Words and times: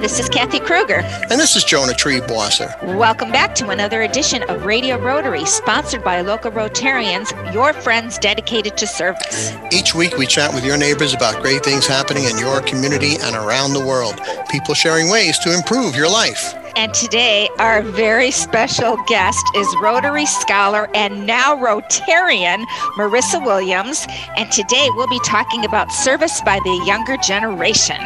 this 0.00 0.18
is 0.18 0.30
Kathy 0.30 0.60
Kruger. 0.60 1.00
And 1.30 1.38
this 1.38 1.56
is 1.56 1.64
Jonah 1.64 1.92
Triebwasser. 1.92 2.96
Welcome 2.96 3.30
back 3.30 3.54
to 3.56 3.68
another 3.68 4.00
edition 4.00 4.42
of 4.44 4.64
Radio 4.64 4.98
Rotary, 4.98 5.44
sponsored 5.44 6.02
by 6.02 6.22
local 6.22 6.50
Rotarians, 6.50 7.30
your 7.52 7.74
friends 7.74 8.16
dedicated 8.16 8.78
to 8.78 8.86
service. 8.86 9.52
Each 9.70 9.94
week 9.94 10.16
we 10.16 10.26
chat 10.26 10.54
with 10.54 10.64
your 10.64 10.78
neighbors 10.78 11.12
about 11.12 11.42
great 11.42 11.62
things 11.62 11.86
happening 11.86 12.24
in 12.24 12.38
your 12.38 12.62
community 12.62 13.16
and 13.20 13.36
around 13.36 13.74
the 13.74 13.84
world. 13.84 14.18
People 14.50 14.74
sharing 14.74 15.10
ways 15.10 15.38
to 15.40 15.54
improve 15.54 15.94
your 15.94 16.10
life. 16.10 16.54
And 16.76 16.94
today, 16.94 17.50
our 17.58 17.82
very 17.82 18.30
special 18.30 18.96
guest 19.06 19.44
is 19.56 19.66
Rotary 19.82 20.24
scholar 20.24 20.88
and 20.94 21.26
now 21.26 21.56
Rotarian 21.56 22.64
Marissa 22.96 23.44
Williams. 23.44 24.06
And 24.36 24.50
today, 24.50 24.88
we'll 24.94 25.08
be 25.08 25.20
talking 25.24 25.64
about 25.64 25.92
service 25.92 26.40
by 26.40 26.58
the 26.64 26.84
younger 26.86 27.16
generation. 27.18 27.98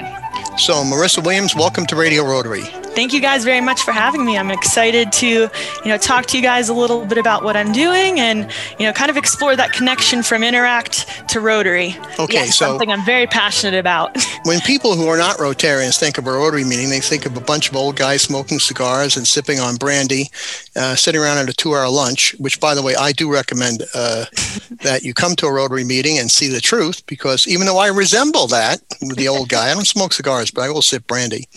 So, 0.57 0.85
Marissa 0.85 1.23
Williams, 1.25 1.55
welcome 1.57 1.85
to 1.87 1.97
Radio 1.97 2.25
Rotary. 2.25 2.84
Thank 2.95 3.13
you 3.13 3.21
guys 3.21 3.45
very 3.45 3.61
much 3.61 3.83
for 3.83 3.91
having 3.91 4.25
me. 4.25 4.39
I'm 4.39 4.53
excited 4.53 5.11
to, 5.13 5.27
you 5.27 5.51
know, 5.85 5.99
talk 5.99 6.27
to 6.27 6.37
you 6.37 6.43
guys 6.45 6.69
a 6.69 6.75
little 6.75 7.05
bit 7.05 7.19
about 7.19 7.43
what 7.43 7.57
I'm 7.57 7.73
doing 7.73 8.21
and, 8.21 8.49
you 8.79 8.87
know, 8.87 8.93
kind 8.93 9.11
of 9.11 9.17
explore 9.17 9.57
that 9.57 9.73
connection 9.73 10.23
from 10.23 10.45
Interact 10.45 11.29
to 11.31 11.41
Rotary. 11.41 11.97
Okay, 12.21 12.35
yes, 12.35 12.57
so 12.57 12.67
something 12.67 12.93
I'm 12.93 13.05
very 13.05 13.27
passionate 13.27 13.77
about. 13.77 14.17
when 14.45 14.61
people 14.61 14.95
who 14.95 15.09
are 15.09 15.17
not 15.17 15.39
Rotarians 15.39 15.99
think 15.99 16.19
of 16.19 16.29
a 16.29 16.33
Rotary 16.33 16.63
meeting, 16.63 16.89
they 16.89 17.01
think 17.01 17.27
of 17.27 17.37
a 17.37 17.41
bunch 17.41 17.69
of 17.69 17.75
old 17.75 17.97
guys 17.97 18.23
smoking 18.23 18.61
cigars 18.61 19.17
and 19.17 19.27
sipping 19.27 19.59
on 19.59 19.75
brandy, 19.75 20.31
uh, 20.77 20.95
sitting 20.95 21.21
around 21.21 21.39
at 21.39 21.49
a 21.49 21.53
two-hour 21.53 21.89
lunch. 21.89 22.37
Which, 22.39 22.61
by 22.61 22.77
the 22.77 22.83
way, 22.83 22.95
I 22.95 23.11
do 23.11 23.33
recommend 23.33 23.83
uh, 23.95 24.27
that 24.83 25.01
you 25.03 25.15
come 25.15 25.35
to 25.37 25.47
a 25.47 25.53
Rotary 25.53 25.83
meeting 25.83 26.17
and 26.17 26.31
see 26.31 26.47
the 26.47 26.61
truth, 26.61 27.05
because 27.07 27.49
even 27.49 27.67
though 27.67 27.79
I 27.79 27.89
resemble 27.89 28.47
that, 28.49 28.81
the 29.01 29.27
old 29.27 29.49
guy, 29.49 29.73
I 29.73 29.75
don't 29.75 29.85
smoke 29.85 30.13
cigars, 30.13 30.53
but 30.53 30.63
I 30.63 30.71
will 30.71 30.83
sip 30.83 31.09
brandy. 31.09 31.49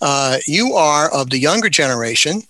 Uh, 0.00 0.38
you 0.46 0.79
are 0.80 1.12
of 1.12 1.30
the 1.30 1.38
younger 1.38 1.68
generation, 1.68 2.42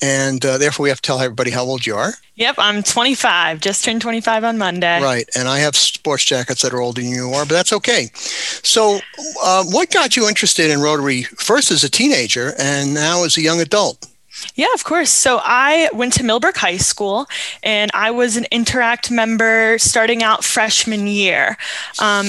and 0.00 0.44
uh, 0.44 0.58
therefore 0.58 0.84
we 0.84 0.88
have 0.88 1.00
to 1.00 1.06
tell 1.06 1.20
everybody 1.20 1.50
how 1.50 1.64
old 1.64 1.84
you 1.84 1.94
are. 1.96 2.14
Yep, 2.36 2.54
I'm 2.58 2.82
25, 2.82 3.60
just 3.60 3.84
turned 3.84 4.00
25 4.00 4.44
on 4.44 4.56
Monday. 4.58 5.02
Right, 5.02 5.28
and 5.36 5.48
I 5.48 5.58
have 5.58 5.76
sports 5.76 6.24
jackets 6.24 6.62
that 6.62 6.72
are 6.72 6.80
older 6.80 7.02
than 7.02 7.10
you 7.10 7.30
are, 7.32 7.44
but 7.44 7.54
that's 7.54 7.72
okay. 7.74 8.08
So, 8.14 9.00
uh, 9.42 9.64
what 9.64 9.90
got 9.90 10.16
you 10.16 10.28
interested 10.28 10.70
in 10.70 10.80
Rotary 10.80 11.24
first 11.24 11.70
as 11.70 11.84
a 11.84 11.90
teenager 11.90 12.54
and 12.58 12.94
now 12.94 13.24
as 13.24 13.36
a 13.36 13.42
young 13.42 13.60
adult? 13.60 14.06
Yeah, 14.54 14.72
of 14.74 14.82
course. 14.84 15.10
So 15.10 15.40
I 15.42 15.88
went 15.92 16.14
to 16.14 16.24
Millbrook 16.24 16.56
High 16.56 16.78
School 16.78 17.26
and 17.62 17.90
I 17.94 18.10
was 18.10 18.36
an 18.36 18.46
Interact 18.50 19.10
member 19.10 19.78
starting 19.78 20.22
out 20.22 20.42
freshman 20.42 21.06
year. 21.06 21.56
Um, 22.00 22.26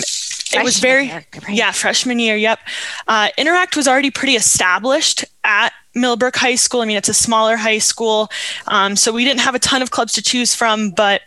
it 0.53 0.63
was 0.63 0.79
very 0.79 1.07
year, 1.07 1.25
right. 1.33 1.49
yeah 1.49 1.71
freshman 1.71 2.19
year 2.19 2.35
yep 2.35 2.59
uh, 3.07 3.29
interact 3.37 3.75
was 3.75 3.87
already 3.87 4.11
pretty 4.11 4.35
established 4.35 5.22
at 5.43 5.73
millbrook 5.95 6.35
high 6.35 6.55
school 6.55 6.81
i 6.81 6.85
mean 6.85 6.97
it's 6.97 7.09
a 7.09 7.13
smaller 7.13 7.55
high 7.55 7.77
school 7.77 8.29
um, 8.67 8.95
so 8.95 9.11
we 9.11 9.23
didn't 9.23 9.41
have 9.41 9.55
a 9.55 9.59
ton 9.59 9.81
of 9.81 9.91
clubs 9.91 10.13
to 10.13 10.21
choose 10.21 10.55
from 10.55 10.89
but 10.91 11.21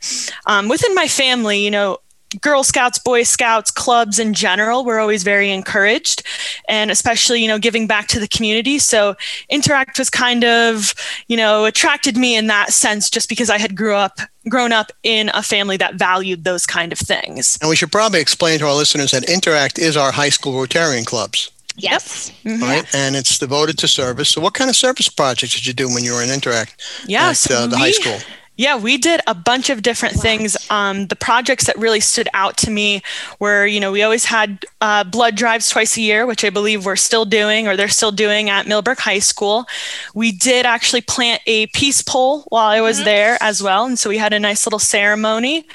um, 0.47 0.69
within 0.69 0.95
my 0.95 1.07
family 1.07 1.59
you 1.59 1.71
know 1.71 1.99
Girl 2.41 2.65
Scouts, 2.65 2.99
Boy 2.99 3.23
Scouts, 3.23 3.71
clubs 3.71 4.19
in 4.19 4.35
general 4.35 4.85
were 4.85 4.99
always 4.99 5.23
very 5.23 5.51
encouraged, 5.51 6.25
and 6.69 6.91
especially 6.91 7.41
you 7.41 7.49
know 7.49 7.59
giving 7.59 7.87
back 7.87 8.09
to 8.09 8.21
the 8.21 8.29
community. 8.29 8.79
So 8.79 9.15
Interact 9.49 9.99
was 9.99 10.11
kind 10.11 10.45
of 10.45 10.95
you 11.29 11.37
know 11.37 11.65
attracted 11.65 12.17
me 12.17 12.37
in 12.37 12.49
that 12.49 12.73
sense, 12.73 13.09
just 13.11 13.29
because 13.29 13.49
I 13.49 13.59
had 13.59 13.77
grew 13.77 13.95
up 13.95 14.19
grown 14.49 14.73
up 14.73 14.93
in 15.03 15.31
a 15.35 15.43
family 15.43 15.77
that 15.77 15.95
valued 15.95 16.45
those 16.45 16.67
kind 16.67 16.93
of 16.93 16.99
things. 16.99 17.59
And 17.61 17.69
we 17.69 17.77
should 17.77 17.91
probably 17.91 18.21
explain 18.21 18.59
to 18.61 18.67
our 18.67 18.75
listeners 18.75 19.11
that 19.11 19.29
Interact 19.29 19.79
is 19.79 19.97
our 19.97 20.13
high 20.13 20.29
school 20.29 20.53
Rotarian 20.53 21.05
clubs, 21.05 21.51
Yes. 21.77 22.33
Right? 22.45 22.85
And 22.95 23.15
it's 23.15 23.39
devoted 23.39 23.79
to 23.79 23.89
service. 23.89 24.31
So, 24.31 24.41
what 24.41 24.55
kind 24.55 24.71
of 24.71 24.77
service 24.77 25.09
projects 25.09 25.55
did 25.55 25.67
you 25.67 25.75
do 25.75 25.89
when 25.89 26.05
you 26.05 26.15
were 26.15 26.23
in 26.23 26.31
Interact 26.31 26.83
Yeah, 27.07 27.29
at 27.31 27.51
uh, 27.51 27.67
the 27.67 27.77
high 27.77 27.91
school? 27.91 28.19
Yeah, 28.57 28.77
we 28.79 28.97
did 28.97 29.21
a 29.27 29.35
bunch 29.35 29.69
of 29.69 29.83
different 29.83 30.17
Wow. 30.17 30.23
things. 30.23 30.57
Um, 30.71 31.07
the 31.09 31.17
projects 31.17 31.65
that 31.67 31.77
really 31.79 32.01
stood 32.01 32.29
out 32.33 32.57
to 32.59 32.71
me 32.71 33.03
were, 33.39 33.67
you 33.67 33.81
know, 33.81 33.93
we 33.93 34.03
always 34.03 34.25
had 34.25 34.65
uh, 34.81 35.05
blood 35.05 35.35
drives 35.37 35.69
twice 35.69 35.97
a 35.97 36.01
year, 36.01 36.25
which 36.27 36.43
I 36.45 36.49
believe 36.51 36.87
we're 36.87 36.97
still 36.97 37.27
doing 37.27 37.69
or 37.69 37.77
they're 37.77 37.89
still 37.89 38.13
doing 38.13 38.49
at 38.49 38.67
Millbrook 38.67 38.99
High 38.99 39.19
School. 39.19 39.67
We 40.15 40.33
did 40.33 40.65
actually 40.65 41.03
plant 41.03 41.43
a 41.47 41.67
peace 41.69 42.01
pole 42.03 42.45
while 42.49 42.69
I 42.69 42.81
was 42.81 43.05
there 43.05 43.37
as 43.43 43.63
well. 43.63 43.85
And 43.85 43.99
so 43.99 44.09
we 44.09 44.17
had 44.19 44.33
a 44.33 44.41
nice 44.41 44.67
little 44.67 44.79
ceremony 44.79 45.67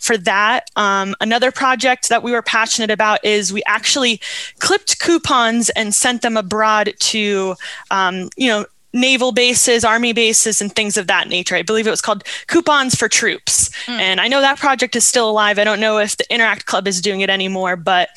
for 0.00 0.16
that. 0.18 0.70
Um, 0.74 1.14
another 1.20 1.52
project 1.52 2.08
that 2.08 2.22
we 2.24 2.32
were 2.32 2.42
passionate 2.42 2.90
about 2.90 3.24
is 3.24 3.52
we 3.52 3.62
actually 3.66 4.20
clipped 4.58 4.98
coupons 4.98 5.70
and 5.70 5.94
sent 5.94 6.22
them 6.22 6.36
abroad 6.36 6.94
to, 6.98 7.54
um, 7.92 8.28
you 8.36 8.48
know, 8.48 8.66
naval 8.94 9.32
bases, 9.32 9.84
army 9.84 10.12
bases, 10.12 10.62
and 10.62 10.74
things 10.74 10.96
of 10.96 11.08
that 11.08 11.28
nature. 11.28 11.56
I 11.56 11.62
believe 11.62 11.86
it 11.86 11.90
was 11.90 12.00
called 12.00 12.24
Coupons 12.46 12.94
for 12.94 13.08
Troops. 13.08 13.70
And 13.88 14.20
I 14.20 14.28
know 14.28 14.40
that 14.40 14.58
project 14.58 14.96
is 14.96 15.04
still 15.04 15.28
alive. 15.28 15.58
I 15.58 15.64
don't 15.64 15.80
know 15.80 15.98
if 15.98 16.16
the 16.16 16.32
Interact 16.32 16.66
Club 16.66 16.88
is 16.88 17.02
doing 17.02 17.20
it 17.20 17.28
anymore, 17.28 17.76
but 17.76 18.08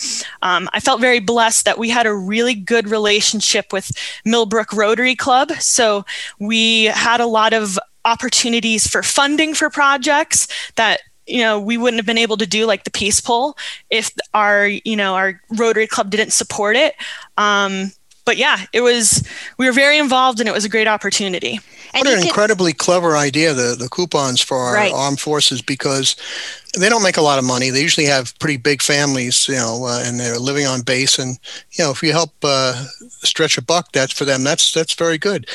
um, 0.43 0.69
I 0.73 0.79
felt 0.79 1.01
very 1.01 1.19
blessed 1.19 1.65
that 1.65 1.77
we 1.77 1.89
had 1.89 2.05
a 2.05 2.13
really 2.13 2.53
good 2.53 2.89
relationship 2.89 3.73
with 3.73 3.91
Millbrook 4.23 4.71
Rotary 4.71 5.15
Club. 5.15 5.51
So 5.53 6.05
we 6.39 6.85
had 6.85 7.19
a 7.19 7.25
lot 7.25 7.53
of 7.53 7.77
opportunities 8.05 8.87
for 8.87 9.03
funding 9.03 9.53
for 9.53 9.69
projects 9.69 10.47
that 10.75 11.01
you 11.25 11.41
know 11.41 11.59
we 11.59 11.77
wouldn't 11.77 11.99
have 11.99 12.05
been 12.05 12.17
able 12.17 12.37
to 12.37 12.47
do 12.47 12.65
like 12.65 12.85
the 12.85 12.91
peace 12.91 13.19
pole 13.19 13.57
if 13.89 14.11
our 14.33 14.65
you 14.65 14.95
know 14.95 15.13
our 15.13 15.41
rotary 15.57 15.85
club 15.85 16.09
didn't 16.09 16.31
support 16.31 16.77
it 16.77 16.95
um, 17.37 17.91
but 18.27 18.37
yeah 18.37 18.57
it 18.73 18.81
was 18.81 19.23
we 19.57 19.65
were 19.65 19.73
very 19.73 19.97
involved 19.97 20.39
and 20.39 20.47
it 20.47 20.53
was 20.53 20.65
a 20.65 20.69
great 20.69 20.87
opportunity 20.87 21.59
And 21.93 22.03
What 22.05 22.13
an 22.13 22.19
could- 22.19 22.27
incredibly 22.27 22.73
clever 22.73 23.15
idea, 23.27 23.53
the, 23.53 23.75
the 23.79 23.87
coupons 23.89 24.41
for 24.41 24.57
our 24.57 24.73
Right. 24.75 24.93
armed 24.93 25.19
forces, 25.19 25.61
because 25.63 26.15
they 26.79 26.89
don't 26.89 27.01
make 27.01 27.17
a 27.17 27.23
lot 27.29 27.39
of 27.39 27.45
money. 27.45 27.71
They 27.71 27.81
usually 27.81 28.07
have 28.07 28.37
pretty 28.39 28.57
big 28.57 28.81
families, 28.83 29.47
you 29.47 29.55
know, 29.55 29.85
uh, 29.87 30.03
and 30.05 30.19
they're 30.19 30.37
living 30.49 30.67
on 30.67 30.81
base. 30.83 31.17
And, 31.17 31.39
you 31.71 31.83
know, 31.85 31.91
if 31.91 32.03
you 32.03 32.11
help 32.11 32.33
uh, 32.43 32.73
stretch 33.23 33.57
a 33.57 33.61
buck, 33.63 33.85
that's 33.93 34.11
for 34.13 34.25
them. 34.25 34.43
That's 34.43 34.73
that's 34.73 34.95
very 34.95 35.17
good. 35.17 35.47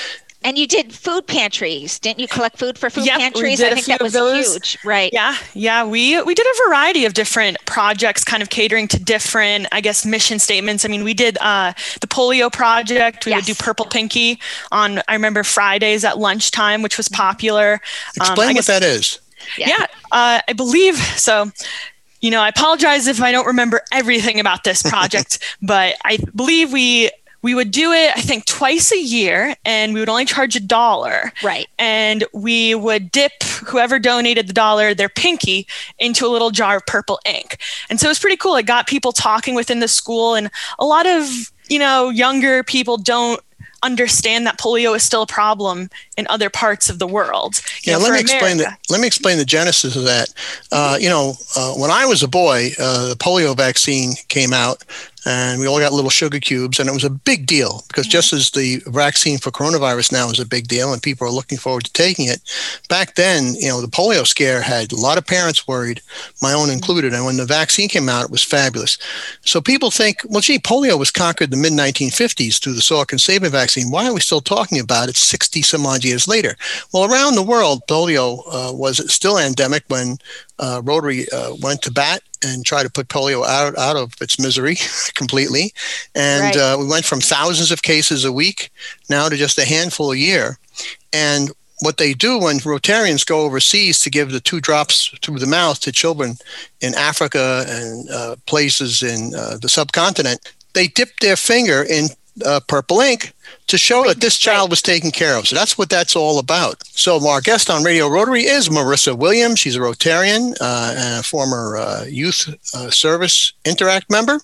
And 0.44 0.58
you 0.58 0.66
did 0.66 0.92
food 0.92 1.26
pantries, 1.26 1.98
didn't 1.98 2.18
you? 2.20 2.28
Collect 2.28 2.58
food 2.58 2.76
for 2.78 2.90
food 2.90 3.06
Yep, 3.06 3.16
we 3.16 3.22
pantries. 3.22 3.58
did 3.58 3.66
I 3.66 3.70
a 3.70 3.74
think 3.74 3.84
few 3.86 3.98
that 3.98 4.02
was 4.02 4.12
those. 4.12 4.52
huge, 4.54 4.78
right? 4.84 5.10
yeah 5.12 5.36
yeah 5.54 5.84
we 5.84 6.20
we 6.22 6.34
did 6.34 6.46
a 6.46 6.68
variety 6.68 7.04
of 7.04 7.14
different 7.14 7.56
projects 7.66 8.24
kind 8.24 8.42
of 8.42 8.50
catering 8.50 8.88
to 8.88 8.98
different 9.02 9.66
i 9.72 9.80
guess 9.80 10.04
mission 10.06 10.38
statements 10.38 10.84
i 10.84 10.88
mean 10.88 11.04
we 11.04 11.14
did 11.14 11.36
uh, 11.40 11.72
the 12.00 12.06
polio 12.06 12.50
project 12.52 13.26
we 13.26 13.34
would 13.34 13.44
do 13.44 13.54
purple 13.54 13.86
pinky 13.86 14.38
on 14.70 15.00
i 15.08 15.12
remember 15.14 15.42
fridays 15.42 16.04
at 16.04 16.18
lunchtime 16.18 16.82
which 16.82 16.96
was 16.96 17.08
popular 17.08 17.74
Um, 17.74 17.80
Explain 18.16 18.48
I 18.48 18.52
what 18.52 18.54
guess- 18.56 18.66
that 18.66 18.82
is. 18.82 19.18
yeah, 19.58 19.86
uh, 20.12 20.40
I 20.48 20.52
believe 20.54 20.96
so. 20.96 21.50
You 22.20 22.30
know, 22.30 22.40
I 22.40 22.48
apologize 22.48 23.08
if 23.08 23.20
I 23.20 23.32
don't 23.32 23.46
remember 23.46 23.80
everything 23.90 24.38
about 24.38 24.62
this 24.62 24.80
project, 24.82 25.40
but 25.62 25.96
I 26.04 26.18
believe 26.36 26.72
we 26.72 27.10
we 27.42 27.54
would 27.54 27.70
do 27.70 27.92
it. 27.92 28.12
I 28.16 28.20
think 28.20 28.46
twice 28.46 28.92
a 28.92 29.00
year, 29.00 29.54
and 29.64 29.92
we 29.94 30.00
would 30.00 30.08
only 30.08 30.24
charge 30.24 30.56
a 30.56 30.60
dollar. 30.60 31.32
Right. 31.42 31.68
And 31.78 32.24
we 32.32 32.74
would 32.74 33.10
dip 33.10 33.42
whoever 33.42 33.98
donated 33.98 34.46
the 34.48 34.52
dollar 34.52 34.94
their 34.94 35.08
pinky 35.08 35.66
into 35.98 36.26
a 36.26 36.28
little 36.28 36.50
jar 36.50 36.76
of 36.76 36.86
purple 36.86 37.20
ink, 37.26 37.58
and 37.90 38.00
so 38.00 38.06
it 38.06 38.10
was 38.10 38.18
pretty 38.18 38.36
cool. 38.36 38.56
It 38.56 38.66
got 38.66 38.86
people 38.86 39.12
talking 39.12 39.54
within 39.54 39.80
the 39.80 39.88
school, 39.88 40.34
and 40.34 40.50
a 40.78 40.84
lot 40.84 41.06
of 41.06 41.52
you 41.68 41.78
know 41.78 42.10
younger 42.10 42.62
people 42.62 42.96
don't 42.96 43.40
understand 43.82 44.46
that 44.46 44.58
polio 44.58 44.94
is 44.94 45.02
still 45.02 45.22
a 45.22 45.26
problem 45.26 45.90
in 46.16 46.26
other 46.28 46.50
parts 46.50 46.90
of 46.90 46.98
the 46.98 47.06
world. 47.06 47.60
You 47.82 47.92
Yeah, 47.92 47.98
know, 47.98 48.04
let 48.04 48.12
me 48.12 48.20
explain 48.20 48.58
the 48.58 48.76
let 48.90 49.00
me 49.00 49.06
explain 49.06 49.38
the 49.38 49.44
genesis 49.44 49.96
of 49.96 50.04
that. 50.04 50.32
Uh, 50.70 50.98
you 51.00 51.08
know, 51.08 51.34
uh, 51.56 51.72
when 51.74 51.90
I 51.90 52.06
was 52.06 52.22
a 52.22 52.28
boy, 52.28 52.70
uh, 52.78 53.08
the 53.08 53.16
polio 53.16 53.56
vaccine 53.56 54.14
came 54.28 54.52
out, 54.52 54.84
and 55.24 55.60
we 55.60 55.66
all 55.66 55.78
got 55.78 55.92
little 55.92 56.10
sugar 56.10 56.40
cubes, 56.40 56.78
and 56.78 56.88
it 56.88 56.92
was 56.92 57.04
a 57.04 57.10
big 57.10 57.46
deal 57.46 57.84
because 57.88 58.06
just 58.06 58.32
as 58.32 58.50
the 58.50 58.82
vaccine 58.86 59.38
for 59.38 59.50
coronavirus 59.50 60.12
now 60.12 60.28
is 60.28 60.40
a 60.40 60.46
big 60.46 60.66
deal, 60.68 60.92
and 60.92 61.02
people 61.02 61.26
are 61.26 61.30
looking 61.30 61.58
forward 61.58 61.84
to 61.84 61.92
taking 61.92 62.26
it, 62.26 62.40
back 62.88 63.14
then, 63.14 63.54
you 63.54 63.68
know, 63.68 63.80
the 63.80 63.86
polio 63.86 64.26
scare 64.26 64.60
had 64.60 64.92
a 64.92 64.96
lot 64.96 65.18
of 65.18 65.26
parents 65.26 65.68
worried, 65.68 66.00
my 66.42 66.52
own 66.52 66.70
included, 66.70 67.14
and 67.14 67.24
when 67.24 67.36
the 67.36 67.46
vaccine 67.46 67.88
came 67.88 68.08
out, 68.08 68.24
it 68.24 68.30
was 68.30 68.42
fabulous. 68.42 68.98
So 69.42 69.60
people 69.60 69.90
think, 69.90 70.18
well, 70.28 70.40
gee, 70.40 70.58
polio 70.58 70.98
was 70.98 71.10
conquered 71.10 71.52
in 71.52 71.62
the 71.62 71.70
mid 71.70 71.72
1950s 71.72 72.60
through 72.60 72.74
the 72.74 72.80
Salk 72.80 73.12
and 73.12 73.20
Sabin 73.20 73.50
vaccine. 73.50 73.90
Why 73.90 74.08
are 74.08 74.14
we 74.14 74.20
still 74.20 74.40
talking 74.40 74.80
about 74.80 75.08
it 75.08 75.16
60 75.16 75.62
some 75.62 75.86
odd 75.86 76.04
years 76.04 76.11
later? 76.20 76.56
Well, 76.92 77.04
around 77.04 77.34
the 77.34 77.42
world, 77.42 77.82
polio 77.88 78.42
uh, 78.50 78.72
was 78.72 79.12
still 79.12 79.38
endemic 79.38 79.84
when 79.88 80.18
uh, 80.58 80.80
Rotary 80.84 81.26
uh, 81.30 81.54
went 81.60 81.82
to 81.82 81.90
bat 81.92 82.22
and 82.44 82.64
tried 82.64 82.82
to 82.84 82.90
put 82.90 83.08
polio 83.08 83.44
out, 83.46 83.76
out 83.78 83.96
of 83.96 84.14
its 84.20 84.38
misery 84.38 84.76
completely. 85.14 85.72
And 86.14 86.42
Right. 86.42 86.56
uh, 86.56 86.76
we 86.78 86.86
went 86.86 87.04
from 87.04 87.20
thousands 87.20 87.70
of 87.70 87.82
cases 87.82 88.24
a 88.24 88.32
week 88.32 88.70
now 89.08 89.28
to 89.28 89.36
just 89.36 89.58
a 89.58 89.64
handful 89.64 90.12
a 90.12 90.16
year. 90.16 90.58
And 91.12 91.50
what 91.80 91.96
they 91.96 92.14
do 92.14 92.38
when 92.38 92.58
Rotarians 92.58 93.26
go 93.26 93.40
overseas 93.40 94.00
to 94.00 94.10
give 94.10 94.30
the 94.30 94.40
two 94.40 94.60
drops 94.60 95.08
through 95.20 95.38
the 95.40 95.46
mouth 95.46 95.80
to 95.80 95.92
children 95.92 96.36
in 96.80 96.94
Africa 96.94 97.64
and 97.68 98.08
uh, 98.10 98.36
places 98.46 99.02
in 99.02 99.34
uh, 99.34 99.56
the 99.60 99.68
subcontinent, 99.68 100.52
they 100.74 100.86
dip 100.86 101.18
their 101.20 101.36
finger 101.36 101.82
in 101.82 102.06
uh, 102.46 102.60
purple 102.68 103.00
ink 103.00 103.32
to 103.68 103.78
show 103.78 104.04
that 104.04 104.20
this 104.20 104.36
child 104.38 104.70
was 104.70 104.82
taken 104.82 105.10
care 105.10 105.36
of. 105.36 105.46
So 105.48 105.56
that's 105.56 105.78
what 105.78 105.88
that's 105.88 106.14
all 106.16 106.38
about. 106.38 106.86
So 106.86 107.26
our 107.28 107.40
guest 107.40 107.70
on 107.70 107.82
Radio 107.82 108.08
Rotary 108.08 108.42
is 108.42 108.68
Marissa 108.68 109.16
Williams. 109.16 109.58
She's 109.60 109.76
a 109.76 109.80
Rotarian 109.80 110.54
uh, 110.60 110.94
and 110.96 111.20
a 111.20 111.22
former 111.22 111.76
uh, 111.76 112.04
youth 112.04 112.48
uh, 112.74 112.90
service 112.90 113.52
interact 113.64 114.10
member, 114.10 114.40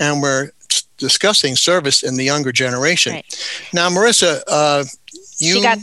and 0.00 0.22
we're 0.22 0.50
discussing 0.98 1.56
service 1.56 2.02
in 2.02 2.16
the 2.16 2.24
younger 2.24 2.52
generation. 2.52 3.12
Right. 3.14 3.68
Now, 3.72 3.88
Marissa, 3.88 4.42
uh, 4.48 4.84
you. 5.38 5.62
Got- 5.62 5.78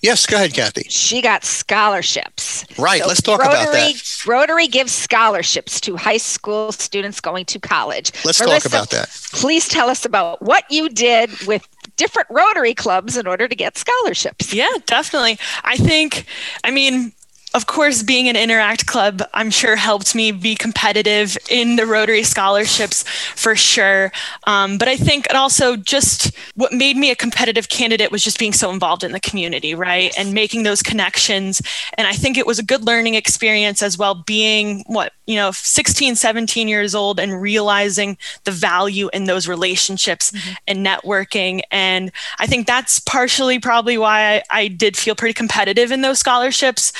Yes, 0.00 0.26
go 0.26 0.36
ahead, 0.36 0.54
Kathy. 0.54 0.84
She 0.88 1.20
got 1.20 1.44
scholarships. 1.44 2.64
Right, 2.78 3.02
so 3.02 3.08
let's 3.08 3.22
talk 3.22 3.40
Rotary, 3.40 3.62
about 3.62 3.72
that. 3.72 4.26
Rotary 4.26 4.68
gives 4.68 4.92
scholarships 4.92 5.80
to 5.82 5.96
high 5.96 6.18
school 6.18 6.70
students 6.72 7.20
going 7.20 7.44
to 7.46 7.58
college. 7.58 8.12
Let's 8.24 8.40
Marissa, 8.40 8.62
talk 8.62 8.64
about 8.66 8.90
that. 8.90 9.08
Please 9.32 9.66
tell 9.68 9.90
us 9.90 10.04
about 10.04 10.40
what 10.40 10.64
you 10.70 10.88
did 10.88 11.30
with 11.46 11.66
different 11.96 12.28
Rotary 12.30 12.74
clubs 12.74 13.16
in 13.16 13.26
order 13.26 13.48
to 13.48 13.56
get 13.56 13.76
scholarships. 13.76 14.54
Yeah, 14.54 14.70
definitely. 14.86 15.38
I 15.64 15.76
think, 15.76 16.26
I 16.62 16.70
mean, 16.70 17.12
of 17.58 17.66
course, 17.66 18.04
being 18.04 18.28
an 18.28 18.36
Interact 18.36 18.86
Club, 18.86 19.20
I'm 19.34 19.50
sure 19.50 19.74
helped 19.74 20.14
me 20.14 20.30
be 20.30 20.54
competitive 20.54 21.36
in 21.50 21.74
the 21.74 21.86
Rotary 21.86 22.22
scholarships 22.22 23.02
for 23.34 23.56
sure. 23.56 24.12
Um, 24.44 24.78
but 24.78 24.86
I 24.86 24.96
think 24.96 25.26
it 25.26 25.34
also 25.34 25.74
just 25.74 26.32
what 26.54 26.72
made 26.72 26.96
me 26.96 27.10
a 27.10 27.16
competitive 27.16 27.68
candidate 27.68 28.12
was 28.12 28.22
just 28.22 28.38
being 28.38 28.52
so 28.52 28.70
involved 28.70 29.02
in 29.02 29.10
the 29.10 29.18
community, 29.18 29.74
right? 29.74 30.14
And 30.16 30.32
making 30.32 30.62
those 30.62 30.84
connections. 30.84 31.60
And 31.94 32.06
I 32.06 32.12
think 32.12 32.38
it 32.38 32.46
was 32.46 32.60
a 32.60 32.62
good 32.62 32.84
learning 32.84 33.14
experience 33.16 33.82
as 33.82 33.98
well, 33.98 34.14
being 34.14 34.84
what, 34.86 35.12
you 35.26 35.34
know, 35.34 35.50
16, 35.50 36.14
17 36.14 36.68
years 36.68 36.94
old 36.94 37.18
and 37.18 37.42
realizing 37.42 38.16
the 38.44 38.52
value 38.52 39.10
in 39.12 39.24
those 39.24 39.48
relationships 39.48 40.30
mm-hmm. 40.30 40.54
and 40.68 40.86
networking. 40.86 41.62
And 41.72 42.12
I 42.38 42.46
think 42.46 42.68
that's 42.68 43.00
partially 43.00 43.58
probably 43.58 43.98
why 43.98 44.36
I, 44.36 44.42
I 44.48 44.68
did 44.68 44.96
feel 44.96 45.16
pretty 45.16 45.34
competitive 45.34 45.90
in 45.90 46.02
those 46.02 46.20
scholarships 46.20 46.92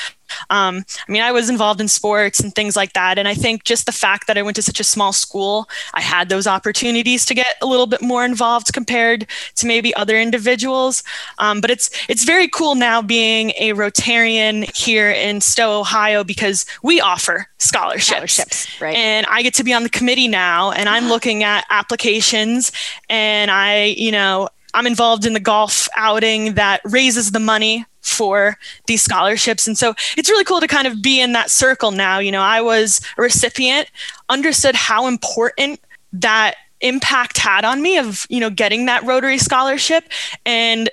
um, 0.50 0.84
I 1.06 1.12
mean, 1.12 1.22
I 1.22 1.32
was 1.32 1.48
involved 1.48 1.80
in 1.80 1.88
sports 1.88 2.40
and 2.40 2.54
things 2.54 2.76
like 2.76 2.92
that. 2.92 3.18
And 3.18 3.28
I 3.28 3.34
think 3.34 3.64
just 3.64 3.86
the 3.86 3.92
fact 3.92 4.26
that 4.26 4.38
I 4.38 4.42
went 4.42 4.56
to 4.56 4.62
such 4.62 4.80
a 4.80 4.84
small 4.84 5.12
school, 5.12 5.68
I 5.94 6.00
had 6.00 6.28
those 6.28 6.46
opportunities 6.46 7.24
to 7.26 7.34
get 7.34 7.56
a 7.62 7.66
little 7.66 7.86
bit 7.86 8.02
more 8.02 8.24
involved 8.24 8.72
compared 8.72 9.26
to 9.56 9.66
maybe 9.66 9.94
other 9.94 10.18
individuals. 10.18 11.02
Um, 11.38 11.60
but 11.60 11.70
it's 11.70 11.90
it's 12.08 12.24
very 12.24 12.48
cool 12.48 12.74
now 12.74 13.02
being 13.02 13.50
a 13.58 13.72
Rotarian 13.72 14.74
here 14.76 15.10
in 15.10 15.40
Stow, 15.40 15.80
Ohio, 15.80 16.24
because 16.24 16.66
we 16.82 17.00
offer 17.00 17.46
scholarships. 17.58 18.06
scholarships 18.06 18.80
right. 18.80 18.96
And 18.96 19.26
I 19.26 19.42
get 19.42 19.54
to 19.54 19.64
be 19.64 19.72
on 19.72 19.82
the 19.82 19.88
committee 19.88 20.28
now, 20.28 20.72
and 20.72 20.88
I'm 20.88 21.08
looking 21.08 21.42
at 21.42 21.64
applications, 21.70 22.72
and 23.08 23.50
I, 23.50 23.84
you 23.84 24.12
know, 24.12 24.48
I'm 24.74 24.86
involved 24.86 25.26
in 25.26 25.32
the 25.32 25.40
golf 25.40 25.88
outing 25.96 26.54
that 26.54 26.80
raises 26.84 27.32
the 27.32 27.40
money 27.40 27.84
for 28.18 28.58
these 28.86 29.00
scholarships. 29.00 29.66
And 29.66 29.78
so 29.78 29.94
it's 30.16 30.28
really 30.28 30.44
cool 30.44 30.60
to 30.60 30.66
kind 30.66 30.88
of 30.88 31.00
be 31.00 31.20
in 31.20 31.32
that 31.32 31.50
circle 31.50 31.92
now. 31.92 32.18
You 32.18 32.32
know, 32.32 32.42
I 32.42 32.60
was 32.60 33.00
a 33.16 33.22
recipient, 33.22 33.88
understood 34.28 34.74
how 34.74 35.06
important 35.06 35.80
that 36.12 36.56
impact 36.80 37.38
had 37.38 37.64
on 37.64 37.80
me 37.80 37.96
of, 37.96 38.26
you 38.28 38.40
know, 38.40 38.50
getting 38.50 38.86
that 38.86 39.04
Rotary 39.04 39.38
scholarship 39.38 40.04
and 40.44 40.90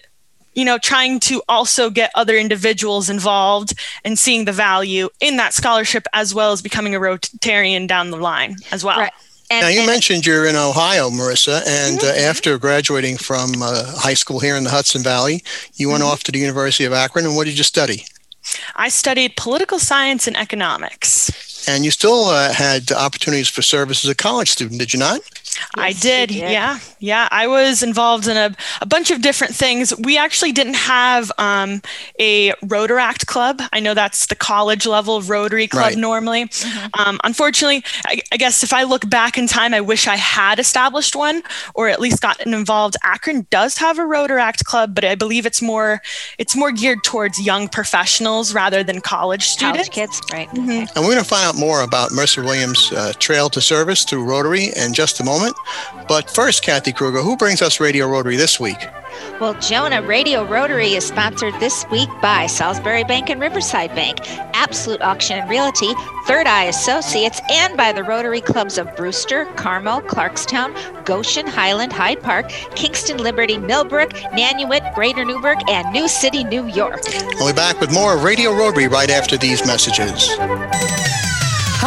you 0.53 0.63
know, 0.63 0.77
trying 0.77 1.19
to 1.19 1.43
also 1.49 1.89
get 1.89 2.09
other 2.15 2.37
individuals 2.37 3.09
involved 3.09 3.73
and 4.05 4.17
seeing 4.17 4.45
the 4.45 4.53
value 4.53 5.09
in 5.19 5.35
that 5.35 5.53
scholarship 5.53 6.07
as 6.13 6.33
well 6.33 6.53
as 6.53 6.61
becoming 6.61 6.95
a 6.95 6.99
Rotarian 6.99 7.89
down 7.89 8.09
the 8.09 8.17
line 8.17 8.55
as 8.71 8.81
well. 8.81 8.99
Right. 8.99 9.11
And, 9.49 9.61
now 9.61 9.67
you 9.67 9.79
and, 9.79 9.87
mentioned 9.87 10.25
you're 10.25 10.47
in 10.47 10.55
Ohio, 10.55 11.09
Marissa, 11.09 11.61
and 11.67 11.99
uh, 11.99 12.01
mm-hmm. 12.01 12.25
uh, 12.25 12.29
after 12.29 12.57
graduating 12.57 13.17
from 13.17 13.61
uh, 13.61 13.85
high 13.95 14.15
school 14.15 14.39
here 14.39 14.55
in 14.55 14.63
the 14.63 14.71
Hudson 14.71 15.03
Valley, 15.03 15.43
you 15.75 15.89
went 15.89 16.01
mm-hmm. 16.01 16.11
off 16.11 16.23
to 16.23 16.31
the 16.31 16.39
University 16.39 16.83
of 16.83 16.93
Akron. 16.93 17.25
And 17.25 17.35
what 17.35 17.45
did 17.45 17.57
you 17.57 17.63
study? 17.63 18.05
I 18.75 18.89
studied 18.89 19.35
political 19.35 19.79
science 19.79 20.27
and 20.27 20.37
economics. 20.37 21.67
And 21.67 21.83
you 21.83 21.91
still 21.91 22.25
uh, 22.25 22.53
had 22.53 22.91
opportunities 22.91 23.49
for 23.49 23.61
service 23.61 24.05
as 24.05 24.11
a 24.11 24.15
college 24.15 24.49
student, 24.49 24.79
did 24.79 24.93
you 24.93 24.99
not? 24.99 25.21
I 25.77 25.93
did. 25.93 26.29
did. 26.29 26.37
Yeah. 26.37 26.79
Yeah. 26.99 27.27
I 27.31 27.47
was 27.47 27.83
involved 27.83 28.27
in 28.27 28.37
a, 28.37 28.55
a 28.81 28.85
bunch 28.85 29.11
of 29.11 29.21
different 29.21 29.55
things. 29.55 29.93
We 29.99 30.17
actually 30.17 30.51
didn't 30.51 30.75
have 30.75 31.31
um, 31.37 31.81
a 32.19 32.51
Rotaract 32.63 33.25
club. 33.25 33.61
I 33.73 33.79
know 33.79 33.93
that's 33.93 34.27
the 34.27 34.35
college 34.35 34.85
level 34.85 35.21
Rotary 35.21 35.67
club 35.67 35.83
right. 35.83 35.97
normally. 35.97 36.45
Mm-hmm. 36.45 36.99
Um, 36.99 37.19
unfortunately, 37.23 37.83
I, 38.05 38.21
I, 38.31 38.37
guess 38.37 38.63
if 38.63 38.73
I 38.73 38.83
look 38.83 39.09
back 39.09 39.37
in 39.37 39.47
time, 39.47 39.73
I 39.73 39.81
wish 39.81 40.07
I 40.07 40.15
had 40.15 40.59
established 40.59 41.15
one 41.15 41.43
or 41.73 41.89
at 41.89 41.99
least 41.99 42.21
gotten 42.21 42.53
involved. 42.53 42.95
Akron 43.03 43.47
does 43.49 43.77
have 43.77 43.99
a 43.99 44.03
Rotaract 44.03 44.63
club, 44.63 44.95
but 44.95 45.05
I 45.05 45.15
believe 45.15 45.45
it's 45.45 45.61
more 45.61 46.01
it's 46.37 46.55
more 46.55 46.71
geared 46.71 47.03
towards 47.03 47.41
young 47.41 47.67
professionals 47.67 48.53
rather 48.53 48.83
than 48.83 49.01
college 49.01 49.47
students. 49.47 49.89
College 49.89 49.91
kids, 49.91 50.21
right. 50.31 50.49
Mm-hmm. 50.49 50.95
And 50.95 51.05
we're 51.05 51.13
going 51.13 51.17
to 51.17 51.23
find 51.23 51.45
out 51.45 51.55
more 51.55 51.81
about 51.81 52.11
Marissa 52.11 52.43
Williams' 52.43 52.91
uh, 52.91 53.13
trail 53.19 53.49
to 53.49 53.61
service 53.61 54.03
through 54.03 54.23
Rotary 54.23 54.69
in 54.75 54.93
just 54.93 55.19
a 55.19 55.23
moment 55.23 55.44
moment. 55.45 56.07
But 56.07 56.29
first, 56.29 56.63
Kathy 56.63 56.91
Kruger, 56.91 57.21
who 57.21 57.37
brings 57.37 57.61
us 57.61 57.79
Radio 57.79 58.07
Rotary 58.07 58.35
this 58.35 58.59
week? 58.59 58.77
Well, 59.39 59.53
Jonah, 59.61 60.01
Radio 60.01 60.45
Rotary 60.45 60.93
is 60.93 61.05
sponsored 61.05 61.53
this 61.59 61.85
week 61.89 62.09
by 62.21 62.47
Salisbury 62.47 63.05
Bank 63.05 63.29
and 63.29 63.39
Riverside 63.39 63.95
Bank, 63.95 64.19
Absolute 64.53 65.01
Auction 65.01 65.39
and 65.39 65.49
Realty, 65.49 65.93
Third 66.25 66.47
Eye 66.47 66.65
Associates, 66.65 67.39
and 67.49 67.77
by 67.77 67.93
the 67.93 68.03
Rotary 68.03 68.41
Clubs 68.41 68.77
of 68.77 68.93
Brewster, 68.97 69.45
Carmel, 69.55 70.01
Clarkstown, 70.01 70.73
Goshen, 71.05 71.47
Highland, 71.47 71.93
Hyde 71.93 72.21
Park, 72.21 72.49
Kingston, 72.75 73.17
Liberty, 73.17 73.57
Millbrook, 73.57 74.11
Nanuet, 74.33 74.93
Greater 74.93 75.23
Newburgh, 75.23 75.59
and 75.69 75.91
New 75.93 76.09
City, 76.09 76.43
New 76.43 76.67
York. 76.67 77.01
We'll 77.39 77.47
be 77.47 77.53
back 77.53 77.79
with 77.79 77.93
more 77.93 78.15
of 78.15 78.23
Radio 78.23 78.53
Rotary 78.53 78.87
right 78.87 79.09
after 79.09 79.37
these 79.37 79.65
messages. 79.65 80.29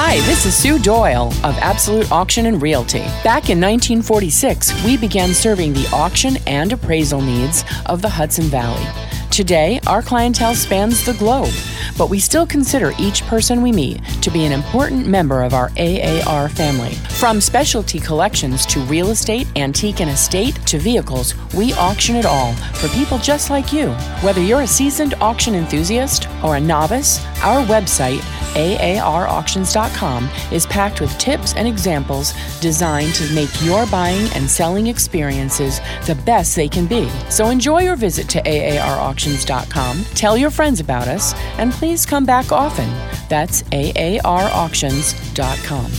Hi, 0.00 0.20
this 0.28 0.46
is 0.46 0.54
Sue 0.54 0.78
Doyle 0.78 1.32
of 1.42 1.58
Absolute 1.58 2.12
Auction 2.12 2.46
and 2.46 2.62
Realty. 2.62 3.00
Back 3.24 3.50
in 3.50 3.60
1946, 3.60 4.84
we 4.84 4.96
began 4.96 5.34
serving 5.34 5.72
the 5.72 5.90
auction 5.92 6.36
and 6.46 6.72
appraisal 6.72 7.20
needs 7.20 7.64
of 7.86 8.00
the 8.00 8.08
Hudson 8.08 8.44
Valley. 8.44 8.86
Today, 9.32 9.80
our 9.88 10.00
clientele 10.00 10.54
spans 10.54 11.04
the 11.04 11.14
globe, 11.14 11.52
but 11.96 12.10
we 12.10 12.20
still 12.20 12.46
consider 12.46 12.92
each 12.98 13.22
person 13.24 13.60
we 13.60 13.72
meet 13.72 14.04
to 14.22 14.30
be 14.30 14.44
an 14.44 14.52
important 14.52 15.08
member 15.08 15.42
of 15.42 15.52
our 15.52 15.70
AAR 15.76 16.48
family. 16.48 16.94
From 17.18 17.40
specialty 17.40 17.98
collections 17.98 18.64
to 18.66 18.80
real 18.80 19.10
estate, 19.10 19.48
antique 19.56 20.00
and 20.00 20.10
estate 20.10 20.54
to 20.66 20.78
vehicles, 20.78 21.34
we 21.54 21.72
auction 21.74 22.14
it 22.14 22.24
all 22.24 22.52
for 22.74 22.88
people 22.90 23.18
just 23.18 23.50
like 23.50 23.72
you. 23.72 23.90
Whether 24.22 24.42
you're 24.42 24.62
a 24.62 24.66
seasoned 24.66 25.14
auction 25.14 25.56
enthusiast 25.56 26.28
or 26.44 26.54
a 26.56 26.60
novice, 26.60 27.24
our 27.42 27.64
website 27.66 28.22
AARauctions.com 28.54 30.28
is 30.52 30.66
packed 30.66 31.00
with 31.00 31.16
tips 31.18 31.54
and 31.54 31.66
examples 31.68 32.34
designed 32.60 33.14
to 33.14 33.32
make 33.34 33.50
your 33.62 33.86
buying 33.86 34.28
and 34.34 34.50
selling 34.50 34.88
experiences 34.88 35.80
the 36.06 36.16
best 36.26 36.54
they 36.56 36.68
can 36.68 36.86
be. 36.86 37.08
So 37.30 37.48
enjoy 37.50 37.82
your 37.82 37.94
visit 37.96 38.28
to 38.30 38.42
AARauctions.com, 38.42 40.04
tell 40.14 40.36
your 40.36 40.50
friends 40.50 40.80
about 40.80 41.06
us, 41.08 41.34
and 41.58 41.72
please 41.72 42.04
come 42.04 42.26
back 42.26 42.50
often. 42.52 42.90
That's 43.28 43.62
AARauctions.com. 43.64 45.90